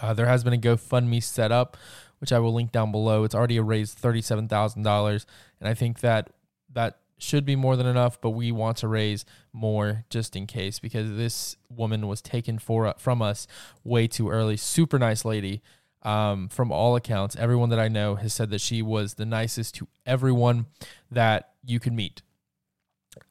Uh, 0.01 0.13
there 0.13 0.27
has 0.27 0.43
been 0.43 0.53
a 0.53 0.57
GoFundMe 0.57 1.21
set 1.21 1.51
up 1.51 1.77
which 2.19 2.31
I 2.31 2.39
will 2.39 2.53
link 2.53 2.71
down 2.71 2.91
below. 2.91 3.23
It's 3.23 3.35
already 3.35 3.59
raised 3.59 4.01
$37,000. 4.01 5.25
And 5.59 5.69
I 5.69 5.73
think 5.73 6.01
that 6.01 6.29
that 6.73 6.99
should 7.19 7.45
be 7.45 7.55
more 7.55 7.75
than 7.75 7.85
enough, 7.85 8.19
but 8.19 8.31
we 8.31 8.51
want 8.51 8.77
to 8.77 8.87
raise 8.87 9.25
more 9.53 10.05
just 10.09 10.35
in 10.35 10.47
case 10.47 10.79
because 10.79 11.15
this 11.15 11.57
woman 11.69 12.07
was 12.07 12.21
taken 12.21 12.57
for 12.57 12.93
from 12.97 13.21
us 13.21 13.45
way 13.83 14.07
too 14.07 14.29
early. 14.29 14.57
Super 14.57 14.97
nice 14.97 15.25
lady. 15.25 15.61
Um, 16.01 16.47
from 16.47 16.71
all 16.71 16.95
accounts, 16.95 17.35
everyone 17.35 17.69
that 17.69 17.79
I 17.79 17.89
know 17.89 18.15
has 18.15 18.33
said 18.33 18.51
that 18.51 18.61
she 18.61 18.81
was 18.81 19.15
the 19.15 19.25
nicest 19.25 19.75
to 19.75 19.87
everyone 20.05 20.67
that 21.11 21.49
you 21.65 21.77
could 21.81 21.91
meet. 21.91 22.21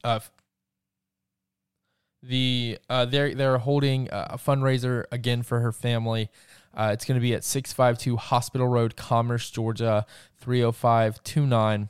Uh, 0.03 0.19
the 2.21 2.77
uh, 2.89 3.05
they're 3.05 3.33
they're 3.33 3.57
holding 3.57 4.07
a 4.11 4.37
fundraiser 4.37 5.05
again 5.11 5.41
for 5.41 5.61
her 5.61 5.71
family. 5.71 6.29
Uh, 6.73 6.91
it's 6.93 7.05
going 7.05 7.15
to 7.15 7.21
be 7.21 7.33
at 7.33 7.43
652 7.43 8.17
Hospital 8.17 8.67
Road, 8.67 8.95
Commerce, 8.95 9.49
Georgia, 9.49 10.05
30529 10.37 11.89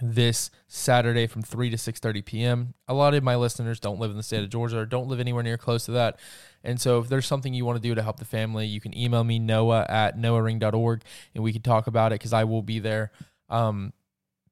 this 0.00 0.50
Saturday 0.68 1.26
from 1.26 1.42
3 1.42 1.70
to 1.70 1.76
6:30 1.76 2.24
p.m. 2.24 2.74
A 2.86 2.94
lot 2.94 3.14
of 3.14 3.22
my 3.22 3.36
listeners 3.36 3.80
don't 3.80 3.98
live 3.98 4.10
in 4.10 4.16
the 4.16 4.22
state 4.22 4.42
of 4.42 4.50
Georgia 4.50 4.78
or 4.78 4.86
don't 4.86 5.08
live 5.08 5.20
anywhere 5.20 5.42
near 5.42 5.58
close 5.58 5.84
to 5.86 5.92
that. 5.92 6.18
And 6.62 6.80
so 6.80 7.00
if 7.00 7.08
there's 7.08 7.26
something 7.26 7.54
you 7.54 7.64
want 7.64 7.76
to 7.80 7.88
do 7.88 7.94
to 7.94 8.02
help 8.02 8.18
the 8.18 8.24
family, 8.24 8.66
you 8.66 8.80
can 8.80 8.96
email 8.96 9.24
me 9.24 9.38
noah 9.38 9.86
at 9.88 10.16
noahring.org 10.16 11.02
and 11.34 11.44
we 11.44 11.52
can 11.52 11.62
talk 11.62 11.86
about 11.86 12.12
it 12.12 12.16
because 12.16 12.32
I 12.32 12.44
will 12.44 12.62
be 12.62 12.78
there. 12.78 13.10
Um, 13.48 13.92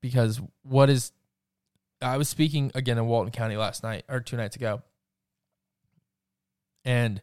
because 0.01 0.41
what 0.63 0.91
is 0.91 1.13
I 2.03 2.17
was 2.17 2.29
speaking 2.29 2.71
again 2.75 2.99
in 2.99 3.07
Walton 3.07 3.33
County 3.33 3.57
last 3.57 3.83
night 3.83 4.05
or 4.09 4.21
two 4.21 4.37
nights 4.37 4.57
ago. 4.57 4.83
And 6.85 7.23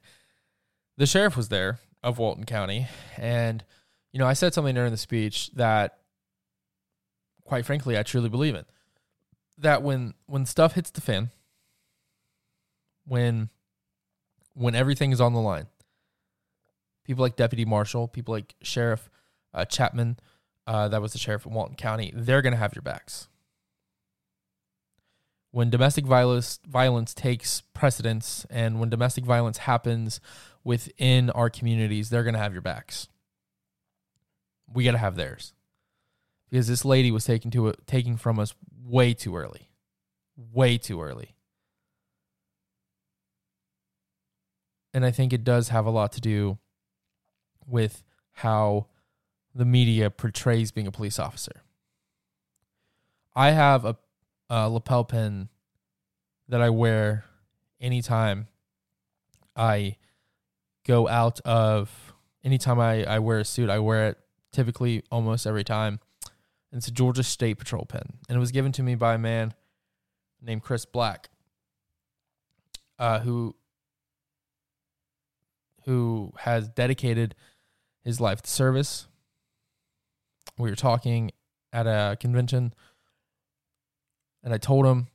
the 0.98 1.06
sheriff 1.06 1.38
was 1.38 1.50
there 1.50 1.80
of 2.02 2.18
Walton 2.18 2.46
County 2.46 2.88
and 3.18 3.64
you 4.12 4.20
know, 4.20 4.28
I 4.28 4.34
said 4.34 4.54
something 4.54 4.76
during 4.76 4.92
the 4.92 4.98
speech 4.98 5.50
that 5.56 5.98
quite 7.46 7.66
frankly, 7.66 7.98
I 7.98 8.04
truly 8.04 8.30
believe 8.30 8.56
it. 8.56 8.68
That 9.58 9.84
when 9.84 10.14
when 10.26 10.46
stuff 10.46 10.74
hits 10.74 10.90
the 10.90 11.02
fan, 11.02 11.30
when 13.06 13.50
when 14.54 14.76
everything 14.76 15.12
is 15.12 15.22
on 15.22 15.34
the 15.34 15.40
line, 15.40 15.68
people 17.04 17.22
like 17.22 17.36
Deputy 17.36 17.66
Marshall, 17.66 18.08
people 18.08 18.34
like 18.34 18.56
Sheriff 18.62 19.10
uh, 19.54 19.66
Chapman, 19.66 20.18
uh, 20.66 20.88
that 20.88 21.02
was 21.02 21.14
the 21.14 21.20
sheriff 21.20 21.46
of 21.46 21.52
Walton 21.52 21.76
County, 21.76 22.12
they're 22.16 22.42
going 22.42 22.54
to 22.54 22.60
have 22.60 22.76
your 22.76 22.82
backs. 22.82 23.28
When 25.52 25.70
domestic 25.70 26.06
violence 26.06 26.60
violence 26.66 27.14
takes 27.14 27.62
precedence, 27.62 28.48
and 28.50 28.80
when 28.80 28.90
domestic 28.90 29.24
violence 29.24 29.60
happens 29.60 30.20
within 30.64 31.30
our 31.30 31.52
communities, 31.52 32.10
they're 32.10 32.24
going 32.24 32.34
to 32.34 32.40
have 32.40 32.54
your 32.54 32.64
backs. 32.64 33.08
We 34.74 34.84
got 34.84 34.94
to 34.94 34.98
have 34.98 35.16
theirs 35.16 35.54
because 36.54 36.68
this 36.68 36.86
lady 36.86 37.10
was 37.10 37.26
taken 37.26 37.50
to 37.50 37.70
a, 37.70 37.74
taking 37.88 38.16
from 38.16 38.38
us 38.38 38.54
way 38.86 39.12
too 39.12 39.36
early, 39.36 39.72
way 40.38 40.78
too 40.78 41.02
early. 41.02 41.34
And 44.94 45.04
I 45.04 45.10
think 45.10 45.34
it 45.34 45.44
does 45.44 45.70
have 45.70 45.88
a 45.88 45.90
lot 45.90 46.12
to 46.12 46.22
do 46.22 46.60
with 47.66 48.04
how 48.34 48.86
the 49.56 49.66
media 49.66 50.12
portrays 50.12 50.72
being 50.72 50.86
a 50.86 50.92
police 50.92 51.18
officer. 51.18 51.64
I 53.36 53.50
have 53.50 53.84
a, 53.84 53.98
a 54.48 54.70
lapel 54.70 55.06
pin 55.06 55.50
that 56.50 56.62
I 56.62 56.70
wear 56.70 57.26
anytime 57.82 58.48
I 59.56 59.96
go 60.86 61.08
out 61.08 61.40
of 61.40 62.14
anytime 62.44 62.80
I, 62.80 63.06
I 63.06 63.18
wear 63.18 63.40
a 63.40 63.46
suit, 63.46 63.72
I 63.72 63.80
wear 63.80 64.10
it 64.10 64.20
typically 64.52 65.02
almost 65.10 65.48
every 65.48 65.64
time 65.64 66.00
and 66.74 66.80
it's 66.80 66.88
a 66.88 66.92
Georgia 66.92 67.22
State 67.22 67.60
Patrol 67.60 67.86
pen, 67.86 68.02
and 68.28 68.36
it 68.36 68.40
was 68.40 68.52
given 68.52 68.72
to 68.72 68.82
me 68.82 68.96
by 68.96 69.14
a 69.14 69.20
man 69.20 69.54
named 70.42 70.64
Chris 70.64 70.86
Black, 70.86 71.30
uh, 72.98 73.20
who 73.20 73.56
who 75.86 76.34
has 76.40 76.68
dedicated 76.70 77.36
his 78.04 78.20
life 78.20 78.42
to 78.42 78.50
service. 78.50 79.08
We 80.58 80.72
were 80.72 80.76
talking 80.76 81.30
at 81.72 81.86
a 81.86 82.18
convention, 82.20 82.74
and 84.44 84.52
I 84.52 84.58
told 84.58 84.88
him 84.88 85.10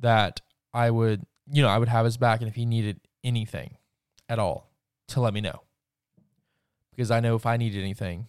that 0.00 0.42
I 0.74 0.90
would, 0.90 1.24
you 1.50 1.62
know, 1.62 1.68
I 1.68 1.78
would 1.78 1.88
have 1.88 2.04
his 2.04 2.18
back, 2.18 2.40
and 2.40 2.50
if 2.50 2.54
he 2.54 2.66
needed 2.66 3.00
anything 3.24 3.78
at 4.28 4.38
all, 4.38 4.70
to 5.08 5.22
let 5.22 5.32
me 5.32 5.40
know, 5.40 5.62
because 6.90 7.10
I 7.10 7.20
know 7.20 7.34
if 7.34 7.46
I 7.46 7.56
needed 7.56 7.82
anything, 7.82 8.26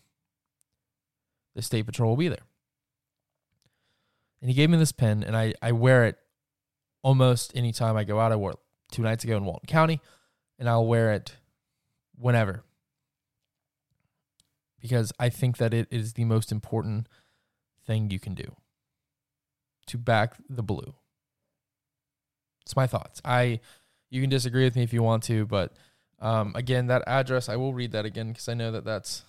the 1.55 1.61
state 1.61 1.85
patrol 1.85 2.11
will 2.11 2.17
be 2.17 2.29
there 2.29 2.48
and 4.41 4.49
he 4.49 4.55
gave 4.55 4.69
me 4.69 4.77
this 4.77 4.91
pen, 4.91 5.23
and 5.23 5.35
I, 5.35 5.53
I 5.61 5.71
wear 5.71 6.05
it 6.05 6.17
almost 7.01 7.55
anytime 7.55 7.97
I 7.97 8.03
go 8.03 8.19
out. 8.19 8.31
I 8.31 8.35
wore 8.35 8.51
it 8.51 8.59
two 8.91 9.01
nights 9.01 9.23
ago 9.23 9.37
in 9.37 9.45
Walton 9.45 9.67
County, 9.67 10.01
and 10.57 10.69
I'll 10.69 10.85
wear 10.85 11.11
it 11.11 11.37
whenever 12.17 12.63
because 14.79 15.11
I 15.19 15.29
think 15.29 15.57
that 15.57 15.73
it 15.73 15.87
is 15.91 16.13
the 16.13 16.25
most 16.25 16.51
important 16.51 17.07
thing 17.85 18.09
you 18.09 18.19
can 18.19 18.33
do 18.33 18.55
to 19.87 19.97
back 19.97 20.35
the 20.49 20.63
blue. 20.63 20.93
It's 22.65 22.75
my 22.75 22.87
thoughts. 22.87 23.21
I 23.25 23.59
you 24.09 24.21
can 24.21 24.29
disagree 24.29 24.63
with 24.63 24.75
me 24.75 24.83
if 24.83 24.93
you 24.93 25.03
want 25.03 25.23
to, 25.23 25.45
but 25.45 25.73
um, 26.19 26.53
again, 26.55 26.87
that 26.87 27.03
address 27.07 27.49
I 27.49 27.55
will 27.55 27.73
read 27.73 27.91
that 27.91 28.05
again 28.05 28.29
because 28.29 28.47
I 28.47 28.53
know 28.53 28.71
that 28.71 28.85
that's 28.85 29.23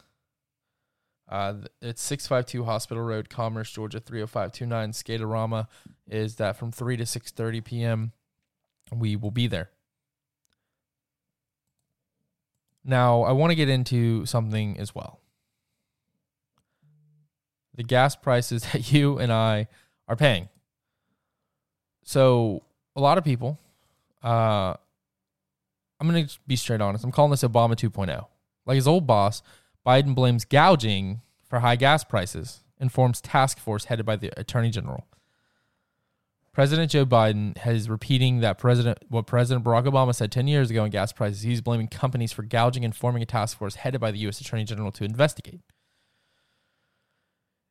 uh, 1.31 1.55
it's 1.81 2.03
652 2.03 2.65
Hospital 2.65 3.05
Road, 3.05 3.31
Commerce, 3.31 3.71
Georgia 3.71 4.01
30529. 4.01 4.91
Skaterama 4.91 5.69
is 6.09 6.37
that 6.37 6.57
from 6.57 6.73
3 6.73 6.97
to 6.97 7.05
6:30 7.05 7.65
p.m. 7.65 8.13
We 8.93 9.15
will 9.15 9.31
be 9.31 9.47
there. 9.47 9.71
Now, 12.85 13.23
I 13.23 13.31
want 13.31 13.53
to 13.53 13.55
get 13.55 13.69
into 13.69 14.27
something 14.27 14.77
as 14.79 14.93
well. 14.93 15.21
The 17.77 17.85
gas 17.85 18.17
prices 18.17 18.63
that 18.73 18.91
you 18.93 19.19
and 19.19 19.33
I 19.33 19.69
are 20.09 20.17
paying. 20.17 20.49
So, 22.03 22.65
a 22.97 23.01
lot 23.01 23.19
of 23.19 23.25
people, 23.25 23.61
uh, 24.25 24.75
I'm 26.01 26.09
going 26.09 26.27
to 26.27 26.39
be 26.49 26.57
straight 26.57 26.81
honest. 26.81 27.05
I'm 27.05 27.13
calling 27.13 27.31
this 27.31 27.45
Obama 27.45 27.77
2.0. 27.77 28.27
Like 28.67 28.75
his 28.75 28.89
old 28.89 29.07
boss, 29.07 29.43
Biden 29.91 30.15
blames 30.15 30.45
gouging 30.45 31.21
for 31.49 31.59
high 31.59 31.75
gas 31.75 32.05
prices 32.05 32.63
and 32.79 32.93
forms 32.93 33.21
task 33.21 33.59
force 33.59 33.87
headed 33.87 34.07
by 34.07 34.15
the 34.15 34.31
Attorney 34.39 34.71
General. 34.71 35.05
President 36.53 36.93
Joe 36.93 37.05
Biden 37.05 37.57
is 37.67 37.91
repeating 37.91 38.39
that 38.39 38.57
President 38.57 38.99
what 39.09 39.27
President 39.27 39.65
Barack 39.65 39.87
Obama 39.87 40.15
said 40.15 40.31
10 40.31 40.47
years 40.47 40.71
ago 40.71 40.85
on 40.85 40.91
gas 40.91 41.13
prices. 41.13 41.43
He's 41.43 41.61
blaming 41.61 41.89
companies 41.89 42.31
for 42.31 42.45
gouging 42.45 42.85
and 42.85 42.95
forming 42.95 43.21
a 43.21 43.27
task 43.27 43.59
force 43.59 43.75
headed 43.75 44.01
by 44.01 44.13
the 44.13 44.19
U.S. 44.21 44.41
Attorney 44.41 44.63
General 44.63 44.93
to 44.93 45.03
investigate. 45.03 45.61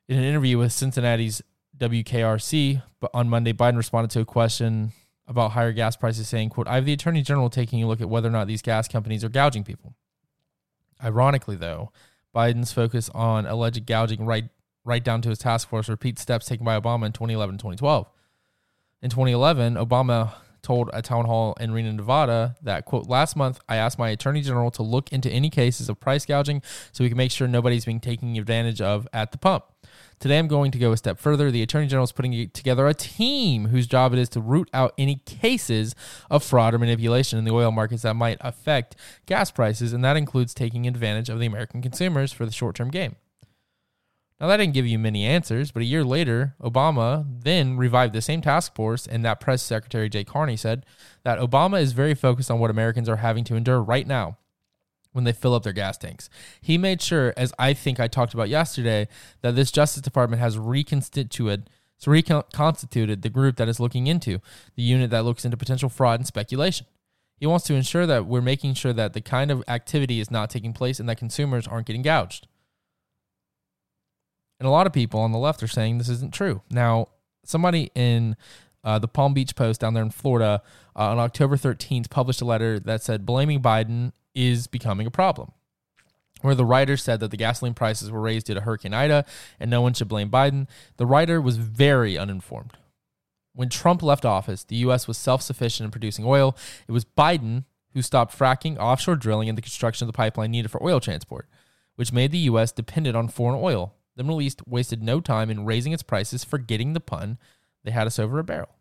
In 0.10 0.18
an 0.18 0.26
interview 0.26 0.58
with 0.58 0.74
Cincinnati's 0.74 1.42
WKRC 1.78 2.84
on 3.14 3.30
Monday, 3.30 3.54
Biden 3.54 3.78
responded 3.78 4.12
to 4.12 4.20
a 4.20 4.26
question 4.26 4.92
about 5.26 5.52
higher 5.52 5.72
gas 5.72 5.96
prices, 5.96 6.28
saying, 6.28 6.50
quote, 6.50 6.68
I 6.68 6.76
have 6.76 6.86
the 6.86 6.92
Attorney 6.92 7.22
General 7.22 7.50
taking 7.50 7.82
a 7.82 7.88
look 7.88 8.02
at 8.02 8.10
whether 8.10 8.28
or 8.28 8.32
not 8.32 8.48
these 8.48 8.62
gas 8.62 8.90
companies 8.90 9.24
are 9.24 9.30
gouging 9.30 9.64
people. 9.64 9.96
Ironically, 11.02 11.56
though, 11.56 11.94
Biden's 12.36 12.72
focus 12.72 13.10
on 13.14 13.46
alleged 13.46 13.86
gouging 13.86 14.26
right 14.26 14.50
right 14.86 15.04
down 15.04 15.22
to 15.22 15.30
his 15.30 15.40
task 15.40 15.70
force 15.70 15.90
repeats 15.90 16.22
steps 16.22 16.46
taken 16.46 16.66
by 16.66 16.80
Obama 16.80 17.06
in 17.06 17.12
2011 17.12 17.58
2012. 17.58 18.08
In 19.02 19.10
2011, 19.10 19.76
Obama 19.76 20.34
told 20.62 20.90
a 20.94 21.02
town 21.02 21.26
hall 21.26 21.56
in 21.60 21.72
Reno, 21.72 21.92
Nevada 21.92 22.56
that, 22.62 22.86
quote, 22.86 23.08
last 23.08 23.36
month 23.36 23.60
I 23.70 23.78
asked 23.78 23.98
my 23.98 24.10
attorney 24.10 24.42
general 24.42 24.72
to 24.72 24.84
look 24.84 25.12
into 25.12 25.30
any 25.30 25.50
cases 25.50 25.90
of 25.90 26.00
price 26.00 26.26
gouging 26.26 26.62
so 26.92 27.04
we 27.04 27.10
can 27.10 27.18
make 27.18 27.32
sure 27.32 27.48
nobody's 27.48 27.86
being 27.86 28.00
taken 28.00 28.36
advantage 28.36 28.82
of 28.82 29.08
at 29.14 29.32
the 29.32 29.38
pump. 29.38 29.66
Today, 30.20 30.38
I'm 30.38 30.50
going 30.50 30.72
to 30.72 30.78
go 30.78 30.92
a 30.92 30.98
step 30.98 31.18
further. 31.18 31.50
The 31.50 31.62
Attorney 31.62 31.88
General 31.88 32.04
is 32.04 32.12
putting 32.12 32.50
together 32.50 32.86
a 32.88 32.94
team 32.94 33.68
whose 33.68 33.88
job 33.88 34.12
it 34.12 34.20
is 34.20 34.28
to 34.30 34.42
root 34.42 34.70
out 34.74 34.94
any 34.98 35.22
cases 35.26 35.96
of 36.30 36.44
fraud 36.44 36.74
or 36.74 36.78
manipulation 36.78 37.40
in 37.40 37.46
the 37.46 37.54
oil 37.54 37.72
markets 37.72 38.02
that 38.02 38.16
might 38.16 38.38
affect 38.42 38.98
gas 39.28 39.50
prices, 39.50 39.94
and 39.94 40.04
that 40.04 40.18
includes 40.18 40.54
taking 40.54 40.86
advantage 40.86 41.30
of 41.30 41.40
the 41.40 41.46
American 41.46 41.82
consumers 41.82 42.34
for 42.34 42.46
the 42.46 42.52
short 42.52 42.76
term 42.76 42.92
game. 42.92 43.16
Now, 44.42 44.48
that 44.48 44.58
didn't 44.58 44.74
give 44.74 44.88
you 44.88 45.00
many 45.00 45.26
answers, 45.26 45.72
but 45.72 45.84
a 45.84 45.86
year 45.86 46.04
later, 46.04 46.56
Obama 46.62 47.26
then 47.42 47.78
revived 47.78 48.14
the 48.14 48.22
same 48.22 48.42
task 48.42 48.76
force, 48.76 49.08
and 49.08 49.24
that 49.24 49.40
press 49.40 49.62
secretary, 49.62 50.10
Jay 50.10 50.26
Carney, 50.26 50.58
said 50.58 50.86
that 51.24 51.40
Obama 51.40 51.82
is 51.82 51.94
very 51.94 52.14
focused 52.14 52.52
on 52.52 52.60
what 52.60 52.70
Americans 52.70 53.08
are 53.08 53.18
having 53.18 53.46
to 53.46 53.56
endure 53.56 53.82
right 53.82 54.08
now 54.08 54.38
when 55.12 55.24
they 55.24 55.32
fill 55.32 55.54
up 55.54 55.64
their 55.64 55.74
gas 55.74 55.98
tanks. 55.98 56.30
He 56.62 56.78
made 56.78 57.02
sure, 57.02 57.34
as 57.36 57.54
I 57.58 57.74
think 57.74 58.00
I 58.00 58.08
talked 58.08 58.34
about 58.34 58.50
yesterday, 58.50 59.08
that 59.42 59.56
this 59.56 59.72
Justice 59.72 60.02
Department 60.02 60.42
has 60.42 60.58
reconstituted 60.58 61.70
so 62.00 62.12
reconstituted 62.12 63.24
the 63.24 63.30
group 63.30 63.58
that 63.58 63.68
is 63.68 63.78
looking 63.78 64.08
into 64.08 64.40
the 64.76 64.84
unit 64.84 65.10
that 65.10 65.26
looks 65.26 65.44
into 65.44 65.58
potential 65.58 65.90
fraud 65.90 66.22
and 66.22 66.26
speculation. 66.26 66.88
He 67.40 67.46
wants 67.46 67.66
to 67.66 67.74
ensure 67.74 68.06
that 68.06 68.26
we're 68.26 68.42
making 68.42 68.76
sure 68.76 68.94
that 68.94 69.12
the 69.12 69.20
kind 69.20 69.52
of 69.52 69.64
activity 69.68 70.22
is 70.22 70.32
not 70.32 70.50
taking 70.50 70.72
place 70.72 71.02
and 71.02 71.10
that 71.10 71.18
consumers 71.18 71.68
aren't 71.68 71.88
getting 71.88 72.02
gouged. 72.02 72.48
And 74.60 74.68
a 74.68 74.72
lot 74.72 74.88
of 74.88 74.94
people 74.94 75.20
on 75.20 75.34
the 75.34 75.38
left 75.38 75.62
are 75.62 75.68
saying 75.68 75.98
this 75.98 76.10
isn't 76.10 76.34
true. 76.34 76.62
Now, 76.70 77.08
somebody 77.44 77.92
in 77.96 78.38
uh, 78.84 79.00
the 79.00 79.08
Palm 79.08 79.34
Beach 79.34 79.56
Post 79.56 79.82
down 79.82 79.94
there 79.94 80.04
in 80.04 80.10
Florida 80.10 80.62
uh, 80.96 81.12
on 81.12 81.20
October 81.20 81.58
13th 81.58 82.10
published 82.10 82.42
a 82.42 82.46
letter 82.46 82.80
that 82.80 83.04
said 83.04 83.26
blaming 83.26 83.62
Biden 83.62 84.14
is 84.40 84.68
becoming 84.68 85.06
a 85.06 85.12
problem. 85.12 85.52
Where 86.42 86.56
the 86.56 86.66
writer 86.66 86.96
said 86.96 87.20
that 87.20 87.32
the 87.32 87.38
gasoline 87.38 87.74
prices 87.74 88.10
were 88.10 88.22
raised 88.22 88.48
due 88.48 88.54
to 88.54 88.62
Hurricane 88.62 88.94
Ida 88.94 89.26
and 89.60 89.70
no 89.70 89.82
one 89.82 89.94
should 89.94 90.08
blame 90.08 90.32
Biden. 90.32 90.68
The 90.96 91.06
writer 91.06 91.42
was 91.42 91.58
very 91.58 92.18
uninformed. 92.18 92.78
When 93.54 93.68
Trump 93.68 94.02
left 94.02 94.24
office, 94.24 94.64
the 94.64 94.78
U.S. 94.78 95.06
was 95.06 95.18
self 95.18 95.42
sufficient 95.42 95.86
in 95.86 95.92
producing 95.92 96.24
oil. 96.26 96.56
It 96.88 96.94
was 96.94 97.04
Biden 97.04 97.66
who 97.94 98.02
stopped 98.02 98.38
fracking, 98.38 98.78
offshore 98.78 99.18
drilling, 99.18 99.50
and 99.50 99.58
the 99.58 99.62
construction 99.62 100.06
of 100.06 100.14
the 100.14 100.16
pipeline 100.16 100.52
needed 100.52 100.72
for 100.72 100.82
oil 100.82 101.02
transport, 101.02 101.50
which 101.96 102.14
made 102.14 102.32
the 102.32 102.38
U.S. 102.38 102.72
dependent 102.72 103.18
on 103.18 103.28
foreign 103.28 103.60
oil. 103.62 103.94
The 104.16 104.24
Middle 104.24 104.42
East 104.42 104.62
wasted 104.66 105.04
no 105.04 105.20
time 105.20 105.50
in 105.50 105.66
raising 105.66 105.92
its 105.92 106.04
prices, 106.04 106.46
forgetting 106.46 106.94
the 106.94 107.02
pun. 107.02 107.38
They 107.84 107.92
had 107.92 108.08
us 108.08 108.20
over 108.20 108.40
a 108.40 108.44
barrel. 108.44 108.79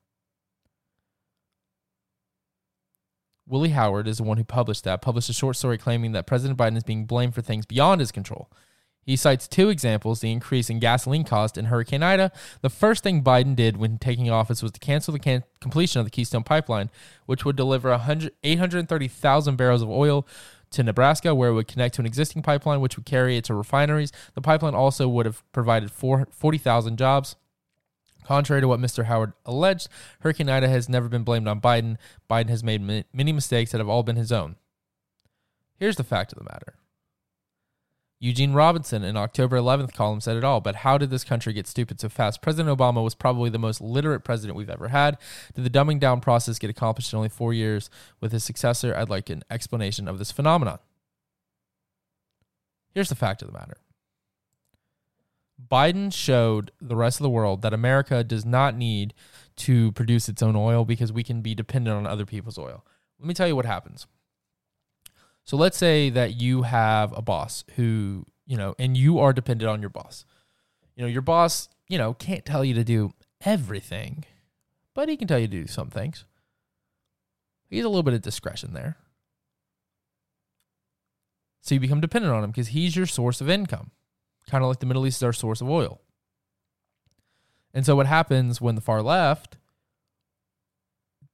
Willie 3.48 3.70
Howard 3.70 4.06
is 4.06 4.18
the 4.18 4.24
one 4.24 4.36
who 4.36 4.44
published 4.44 4.84
that, 4.84 5.02
published 5.02 5.30
a 5.30 5.32
short 5.32 5.56
story 5.56 5.78
claiming 5.78 6.12
that 6.12 6.26
President 6.26 6.58
Biden 6.58 6.76
is 6.76 6.84
being 6.84 7.06
blamed 7.06 7.34
for 7.34 7.42
things 7.42 7.66
beyond 7.66 8.00
his 8.00 8.12
control. 8.12 8.50
He 9.02 9.16
cites 9.16 9.48
two 9.48 9.70
examples 9.70 10.20
the 10.20 10.30
increase 10.30 10.68
in 10.68 10.80
gasoline 10.80 11.24
cost 11.24 11.56
and 11.56 11.68
Hurricane 11.68 12.02
Ida. 12.02 12.30
The 12.60 12.68
first 12.68 13.02
thing 13.02 13.24
Biden 13.24 13.56
did 13.56 13.78
when 13.78 13.96
taking 13.96 14.30
office 14.30 14.62
was 14.62 14.72
to 14.72 14.80
cancel 14.80 15.12
the 15.12 15.18
can- 15.18 15.44
completion 15.60 15.98
of 15.98 16.04
the 16.04 16.10
Keystone 16.10 16.44
Pipeline, 16.44 16.90
which 17.24 17.42
would 17.42 17.56
deliver 17.56 17.90
830,000 18.44 19.56
barrels 19.56 19.80
of 19.80 19.88
oil 19.88 20.26
to 20.72 20.82
Nebraska, 20.82 21.34
where 21.34 21.48
it 21.48 21.54
would 21.54 21.68
connect 21.68 21.94
to 21.94 22.02
an 22.02 22.06
existing 22.06 22.42
pipeline, 22.42 22.82
which 22.82 22.96
would 22.96 23.06
carry 23.06 23.38
it 23.38 23.44
to 23.44 23.54
refineries. 23.54 24.12
The 24.34 24.42
pipeline 24.42 24.74
also 24.74 25.08
would 25.08 25.24
have 25.24 25.42
provided 25.52 25.90
40,000 25.90 26.98
jobs. 26.98 27.36
Contrary 28.28 28.60
to 28.60 28.68
what 28.68 28.78
Mr. 28.78 29.06
Howard 29.06 29.32
alleged, 29.46 29.88
Hurricane 30.20 30.50
Ida 30.50 30.68
has 30.68 30.86
never 30.86 31.08
been 31.08 31.22
blamed 31.22 31.48
on 31.48 31.62
Biden. 31.62 31.96
Biden 32.28 32.50
has 32.50 32.62
made 32.62 32.82
many 32.82 33.32
mistakes 33.32 33.72
that 33.72 33.78
have 33.78 33.88
all 33.88 34.02
been 34.02 34.16
his 34.16 34.30
own. 34.30 34.56
Here's 35.78 35.96
the 35.96 36.04
fact 36.04 36.32
of 36.32 36.38
the 36.38 36.44
matter 36.44 36.74
Eugene 38.20 38.52
Robinson 38.52 39.02
in 39.02 39.16
October 39.16 39.56
11th 39.56 39.94
column 39.94 40.20
said 40.20 40.36
it 40.36 40.44
all, 40.44 40.60
but 40.60 40.76
how 40.76 40.98
did 40.98 41.08
this 41.08 41.24
country 41.24 41.54
get 41.54 41.66
stupid 41.66 42.00
so 42.00 42.10
fast? 42.10 42.42
President 42.42 42.78
Obama 42.78 43.02
was 43.02 43.14
probably 43.14 43.48
the 43.48 43.58
most 43.58 43.80
literate 43.80 44.24
president 44.24 44.58
we've 44.58 44.68
ever 44.68 44.88
had. 44.88 45.16
Did 45.54 45.64
the 45.64 45.70
dumbing 45.70 45.98
down 45.98 46.20
process 46.20 46.58
get 46.58 46.68
accomplished 46.68 47.14
in 47.14 47.16
only 47.16 47.30
four 47.30 47.54
years 47.54 47.88
with 48.20 48.32
his 48.32 48.44
successor? 48.44 48.94
I'd 48.94 49.08
like 49.08 49.30
an 49.30 49.42
explanation 49.48 50.06
of 50.06 50.18
this 50.18 50.32
phenomenon. 50.32 50.80
Here's 52.92 53.08
the 53.08 53.14
fact 53.14 53.40
of 53.40 53.48
the 53.48 53.58
matter 53.58 53.78
Biden 55.60 56.12
showed 56.12 56.70
the 56.80 56.96
rest 56.96 57.18
of 57.18 57.24
the 57.24 57.30
world 57.30 57.62
that 57.62 57.74
America 57.74 58.22
does 58.22 58.44
not 58.44 58.76
need 58.76 59.12
to 59.56 59.92
produce 59.92 60.28
its 60.28 60.42
own 60.42 60.54
oil 60.54 60.84
because 60.84 61.12
we 61.12 61.24
can 61.24 61.42
be 61.42 61.54
dependent 61.54 61.96
on 61.96 62.06
other 62.06 62.24
people's 62.24 62.58
oil. 62.58 62.84
Let 63.18 63.26
me 63.26 63.34
tell 63.34 63.48
you 63.48 63.56
what 63.56 63.66
happens. 63.66 64.06
So 65.44 65.56
let's 65.56 65.76
say 65.76 66.10
that 66.10 66.40
you 66.40 66.62
have 66.62 67.16
a 67.16 67.22
boss 67.22 67.64
who, 67.76 68.24
you 68.46 68.56
know, 68.56 68.74
and 68.78 68.96
you 68.96 69.18
are 69.18 69.32
dependent 69.32 69.68
on 69.68 69.80
your 69.80 69.90
boss. 69.90 70.24
You 70.94 71.02
know, 71.02 71.08
your 71.08 71.22
boss, 71.22 71.68
you 71.88 71.98
know, 71.98 72.14
can't 72.14 72.44
tell 72.44 72.64
you 72.64 72.74
to 72.74 72.84
do 72.84 73.12
everything, 73.44 74.24
but 74.94 75.08
he 75.08 75.16
can 75.16 75.26
tell 75.26 75.38
you 75.38 75.48
to 75.48 75.62
do 75.62 75.66
some 75.66 75.90
things. 75.90 76.24
He 77.68 77.76
has 77.78 77.84
a 77.84 77.88
little 77.88 78.02
bit 78.02 78.14
of 78.14 78.22
discretion 78.22 78.74
there. 78.74 78.96
So 81.60 81.74
you 81.74 81.80
become 81.80 82.00
dependent 82.00 82.32
on 82.32 82.44
him 82.44 82.50
because 82.50 82.68
he's 82.68 82.96
your 82.96 83.06
source 83.06 83.40
of 83.40 83.50
income 83.50 83.90
kind 84.48 84.64
of 84.64 84.68
like 84.68 84.80
the 84.80 84.86
Middle 84.86 85.06
East 85.06 85.18
is 85.18 85.22
our 85.22 85.32
source 85.32 85.60
of 85.60 85.68
oil. 85.68 86.00
And 87.74 87.84
so 87.84 87.94
what 87.94 88.06
happens 88.06 88.60
when 88.60 88.74
the 88.74 88.80
far 88.80 89.02
left 89.02 89.56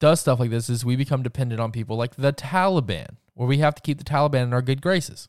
does 0.00 0.20
stuff 0.20 0.40
like 0.40 0.50
this 0.50 0.68
is 0.68 0.84
we 0.84 0.96
become 0.96 1.22
dependent 1.22 1.60
on 1.60 1.72
people 1.72 1.96
like 1.96 2.16
the 2.16 2.32
Taliban, 2.32 3.16
where 3.34 3.48
we 3.48 3.58
have 3.58 3.74
to 3.74 3.82
keep 3.82 3.98
the 3.98 4.04
Taliban 4.04 4.42
in 4.42 4.52
our 4.52 4.62
good 4.62 4.82
graces. 4.82 5.28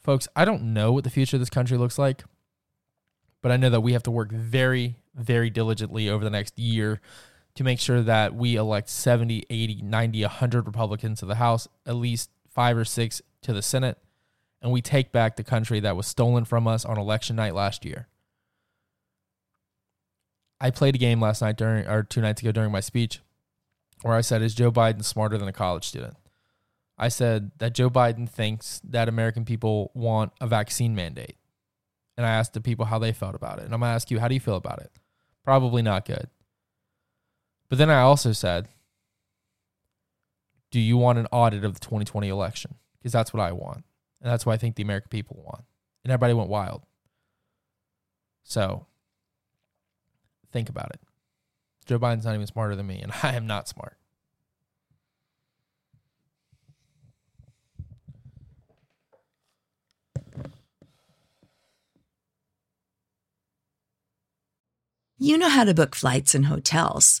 Folks, 0.00 0.28
I 0.36 0.44
don't 0.44 0.74
know 0.74 0.92
what 0.92 1.04
the 1.04 1.10
future 1.10 1.36
of 1.36 1.40
this 1.40 1.50
country 1.50 1.76
looks 1.76 1.98
like, 1.98 2.24
but 3.42 3.50
I 3.50 3.56
know 3.56 3.70
that 3.70 3.80
we 3.80 3.92
have 3.94 4.02
to 4.04 4.10
work 4.10 4.30
very, 4.30 4.96
very 5.14 5.50
diligently 5.50 6.08
over 6.08 6.24
the 6.24 6.30
next 6.30 6.58
year 6.58 7.00
to 7.54 7.64
make 7.64 7.80
sure 7.80 8.02
that 8.02 8.34
we 8.34 8.56
elect 8.56 8.88
70, 8.88 9.44
80, 9.48 9.82
90, 9.82 10.22
100 10.22 10.66
Republicans 10.66 11.20
to 11.20 11.26
the 11.26 11.36
House, 11.36 11.68
at 11.86 11.96
least 11.96 12.30
five 12.48 12.76
or 12.76 12.84
six 12.84 13.22
to 13.42 13.52
the 13.52 13.62
Senate, 13.62 13.98
and 14.64 14.72
we 14.72 14.80
take 14.80 15.12
back 15.12 15.36
the 15.36 15.44
country 15.44 15.78
that 15.80 15.94
was 15.94 16.06
stolen 16.06 16.46
from 16.46 16.66
us 16.66 16.86
on 16.86 16.96
election 16.96 17.36
night 17.36 17.54
last 17.54 17.84
year. 17.84 18.08
I 20.58 20.70
played 20.70 20.94
a 20.94 20.98
game 20.98 21.20
last 21.20 21.42
night 21.42 21.58
during 21.58 21.86
or 21.86 22.02
two 22.02 22.22
nights 22.22 22.40
ago 22.40 22.50
during 22.50 22.72
my 22.72 22.80
speech 22.80 23.20
where 24.00 24.14
I 24.14 24.22
said, 24.22 24.40
Is 24.40 24.54
Joe 24.54 24.72
Biden 24.72 25.04
smarter 25.04 25.36
than 25.36 25.48
a 25.48 25.52
college 25.52 25.84
student? 25.84 26.16
I 26.96 27.08
said 27.08 27.50
that 27.58 27.74
Joe 27.74 27.90
Biden 27.90 28.26
thinks 28.26 28.80
that 28.84 29.06
American 29.06 29.44
people 29.44 29.90
want 29.92 30.32
a 30.40 30.46
vaccine 30.46 30.94
mandate. 30.94 31.36
And 32.16 32.24
I 32.24 32.30
asked 32.30 32.54
the 32.54 32.60
people 32.62 32.86
how 32.86 32.98
they 32.98 33.12
felt 33.12 33.34
about 33.34 33.58
it. 33.58 33.66
And 33.66 33.74
I'm 33.74 33.80
going 33.80 33.90
to 33.90 33.94
ask 33.94 34.10
you, 34.10 34.18
how 34.18 34.28
do 34.28 34.34
you 34.34 34.40
feel 34.40 34.56
about 34.56 34.78
it? 34.78 34.92
Probably 35.44 35.82
not 35.82 36.06
good. 36.06 36.28
But 37.68 37.76
then 37.76 37.90
I 37.90 38.00
also 38.00 38.32
said, 38.32 38.68
Do 40.70 40.80
you 40.80 40.96
want 40.96 41.18
an 41.18 41.26
audit 41.30 41.64
of 41.64 41.74
the 41.74 41.80
2020 41.80 42.28
election? 42.28 42.76
Because 42.96 43.12
that's 43.12 43.34
what 43.34 43.42
I 43.42 43.52
want. 43.52 43.84
And 44.24 44.32
that's 44.32 44.46
what 44.46 44.54
I 44.54 44.56
think 44.56 44.76
the 44.76 44.82
American 44.82 45.10
people 45.10 45.42
want. 45.44 45.64
And 46.02 46.10
everybody 46.10 46.32
went 46.32 46.48
wild. 46.48 46.82
So 48.42 48.86
think 50.50 50.70
about 50.70 50.92
it. 50.94 51.00
Joe 51.84 51.98
Biden's 51.98 52.24
not 52.24 52.34
even 52.34 52.46
smarter 52.46 52.74
than 52.74 52.86
me, 52.86 53.00
and 53.00 53.12
I 53.22 53.34
am 53.34 53.46
not 53.46 53.68
smart. 53.68 53.98
You 65.18 65.36
know 65.36 65.50
how 65.50 65.64
to 65.64 65.74
book 65.74 65.94
flights 65.94 66.34
and 66.34 66.46
hotels. 66.46 67.20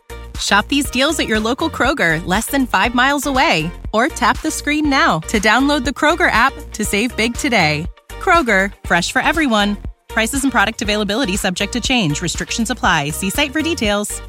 Shop 0.41 0.67
these 0.67 0.89
deals 0.89 1.19
at 1.19 1.27
your 1.27 1.39
local 1.39 1.69
Kroger, 1.69 2.25
less 2.25 2.47
than 2.47 2.65
five 2.65 2.95
miles 2.95 3.25
away. 3.25 3.71
Or 3.93 4.07
tap 4.07 4.39
the 4.41 4.51
screen 4.51 4.89
now 4.89 5.19
to 5.27 5.39
download 5.39 5.85
the 5.85 5.91
Kroger 5.91 6.31
app 6.31 6.53
to 6.73 6.85
save 6.85 7.15
big 7.17 7.33
today. 7.33 7.85
Kroger, 8.09 8.73
fresh 8.85 9.11
for 9.11 9.21
everyone. 9.21 9.77
Prices 10.07 10.43
and 10.43 10.51
product 10.51 10.81
availability 10.81 11.35
subject 11.35 11.73
to 11.73 11.81
change. 11.81 12.21
Restrictions 12.21 12.69
apply. 12.69 13.09
See 13.09 13.29
site 13.29 13.51
for 13.51 13.61
details. 13.61 14.21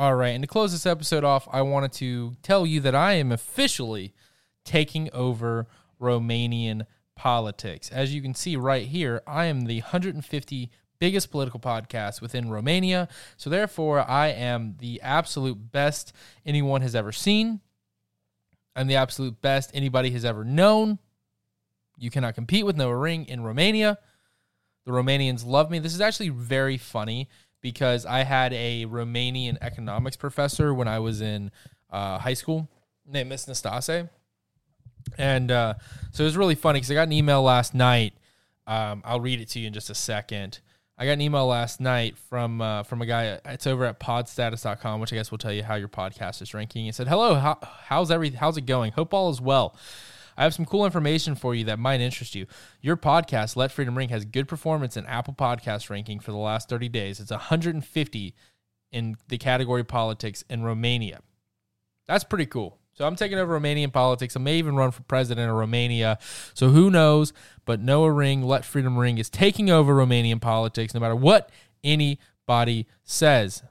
All 0.00 0.14
right, 0.14 0.30
and 0.30 0.42
to 0.42 0.48
close 0.48 0.72
this 0.72 0.86
episode 0.86 1.24
off, 1.24 1.46
I 1.52 1.60
wanted 1.60 1.92
to 1.92 2.34
tell 2.42 2.66
you 2.66 2.80
that 2.80 2.94
I 2.94 3.12
am 3.12 3.30
officially 3.30 4.14
taking 4.64 5.10
over 5.12 5.66
Romanian 6.00 6.86
politics. 7.16 7.90
As 7.90 8.14
you 8.14 8.22
can 8.22 8.34
see 8.34 8.56
right 8.56 8.86
here, 8.86 9.20
I 9.26 9.44
am 9.44 9.66
the 9.66 9.80
150 9.80 10.70
biggest 11.00 11.30
political 11.30 11.58
podcast 11.58 12.20
within 12.20 12.50
Romania. 12.50 13.08
So 13.36 13.50
therefore, 13.50 14.08
I 14.08 14.28
am 14.28 14.76
the 14.78 15.00
absolute 15.00 15.72
best 15.72 16.12
anyone 16.46 16.82
has 16.82 16.94
ever 16.94 17.10
seen. 17.10 17.60
I'm 18.76 18.86
the 18.86 18.96
absolute 18.96 19.40
best 19.40 19.70
anybody 19.74 20.10
has 20.12 20.24
ever 20.24 20.44
known. 20.44 20.98
You 21.98 22.10
cannot 22.10 22.34
compete 22.34 22.64
with 22.64 22.76
Noah 22.76 22.96
Ring 22.96 23.26
in 23.26 23.42
Romania. 23.42 23.98
The 24.84 24.92
Romanians 24.92 25.44
love 25.44 25.70
me. 25.70 25.78
This 25.78 25.94
is 25.94 26.00
actually 26.00 26.28
very 26.28 26.78
funny 26.78 27.28
because 27.60 28.06
I 28.06 28.24
had 28.24 28.52
a 28.52 28.86
Romanian 28.86 29.58
economics 29.60 30.16
professor 30.16 30.72
when 30.72 30.88
I 30.88 30.98
was 30.98 31.20
in 31.20 31.50
uh, 31.90 32.18
high 32.18 32.34
school 32.34 32.68
named 33.06 33.28
Miss 33.28 33.46
Nastase. 33.46 34.08
And 35.18 35.50
uh, 35.50 35.74
so 36.12 36.24
it 36.24 36.26
was 36.26 36.36
really 36.36 36.54
funny 36.54 36.78
because 36.78 36.90
I 36.90 36.94
got 36.94 37.08
an 37.08 37.12
email 37.12 37.42
last 37.42 37.74
night. 37.74 38.14
Um, 38.66 39.02
I'll 39.04 39.20
read 39.20 39.40
it 39.40 39.48
to 39.50 39.58
you 39.58 39.66
in 39.66 39.72
just 39.72 39.90
a 39.90 39.94
second. 39.94 40.60
I 41.00 41.06
got 41.06 41.12
an 41.12 41.22
email 41.22 41.46
last 41.46 41.80
night 41.80 42.18
from 42.28 42.60
uh, 42.60 42.82
from 42.82 43.00
a 43.00 43.06
guy. 43.06 43.40
It's 43.46 43.66
over 43.66 43.86
at 43.86 43.98
podstatus.com, 43.98 45.00
which 45.00 45.14
I 45.14 45.16
guess 45.16 45.30
will 45.30 45.38
tell 45.38 45.52
you 45.52 45.62
how 45.62 45.76
your 45.76 45.88
podcast 45.88 46.42
is 46.42 46.52
ranking. 46.52 46.84
He 46.84 46.92
said, 46.92 47.08
"Hello, 47.08 47.36
how, 47.36 47.58
how's 47.86 48.10
every 48.10 48.28
how's 48.32 48.58
it 48.58 48.66
going? 48.66 48.92
Hope 48.92 49.14
all 49.14 49.30
is 49.30 49.40
well. 49.40 49.74
I 50.36 50.42
have 50.42 50.52
some 50.52 50.66
cool 50.66 50.84
information 50.84 51.36
for 51.36 51.54
you 51.54 51.64
that 51.64 51.78
might 51.78 52.02
interest 52.02 52.34
you. 52.34 52.46
Your 52.82 52.98
podcast, 52.98 53.56
Let 53.56 53.72
Freedom 53.72 53.96
Ring, 53.96 54.10
has 54.10 54.26
good 54.26 54.46
performance 54.46 54.98
in 54.98 55.06
Apple 55.06 55.32
Podcast 55.32 55.88
ranking 55.88 56.20
for 56.20 56.32
the 56.32 56.38
last 56.38 56.68
30 56.68 56.90
days. 56.90 57.18
It's 57.18 57.30
150 57.30 58.34
in 58.92 59.16
the 59.28 59.38
category 59.38 59.84
politics 59.84 60.44
in 60.50 60.62
Romania. 60.62 61.20
That's 62.08 62.24
pretty 62.24 62.46
cool. 62.46 62.79
So 63.00 63.06
I'm 63.06 63.16
taking 63.16 63.38
over 63.38 63.58
Romanian 63.58 63.90
politics. 63.90 64.36
I 64.36 64.40
may 64.40 64.58
even 64.58 64.76
run 64.76 64.90
for 64.90 65.02
president 65.04 65.50
of 65.50 65.56
Romania. 65.56 66.18
So 66.52 66.68
who 66.68 66.90
knows? 66.90 67.32
But 67.64 67.80
Noah 67.80 68.12
Ring, 68.12 68.42
Let 68.42 68.62
Freedom 68.62 68.98
Ring 68.98 69.16
is 69.16 69.30
taking 69.30 69.70
over 69.70 69.94
Romanian 69.94 70.38
politics 70.38 70.92
no 70.92 71.00
matter 71.00 71.16
what 71.16 71.48
anybody 71.82 72.86
says. 73.02 73.62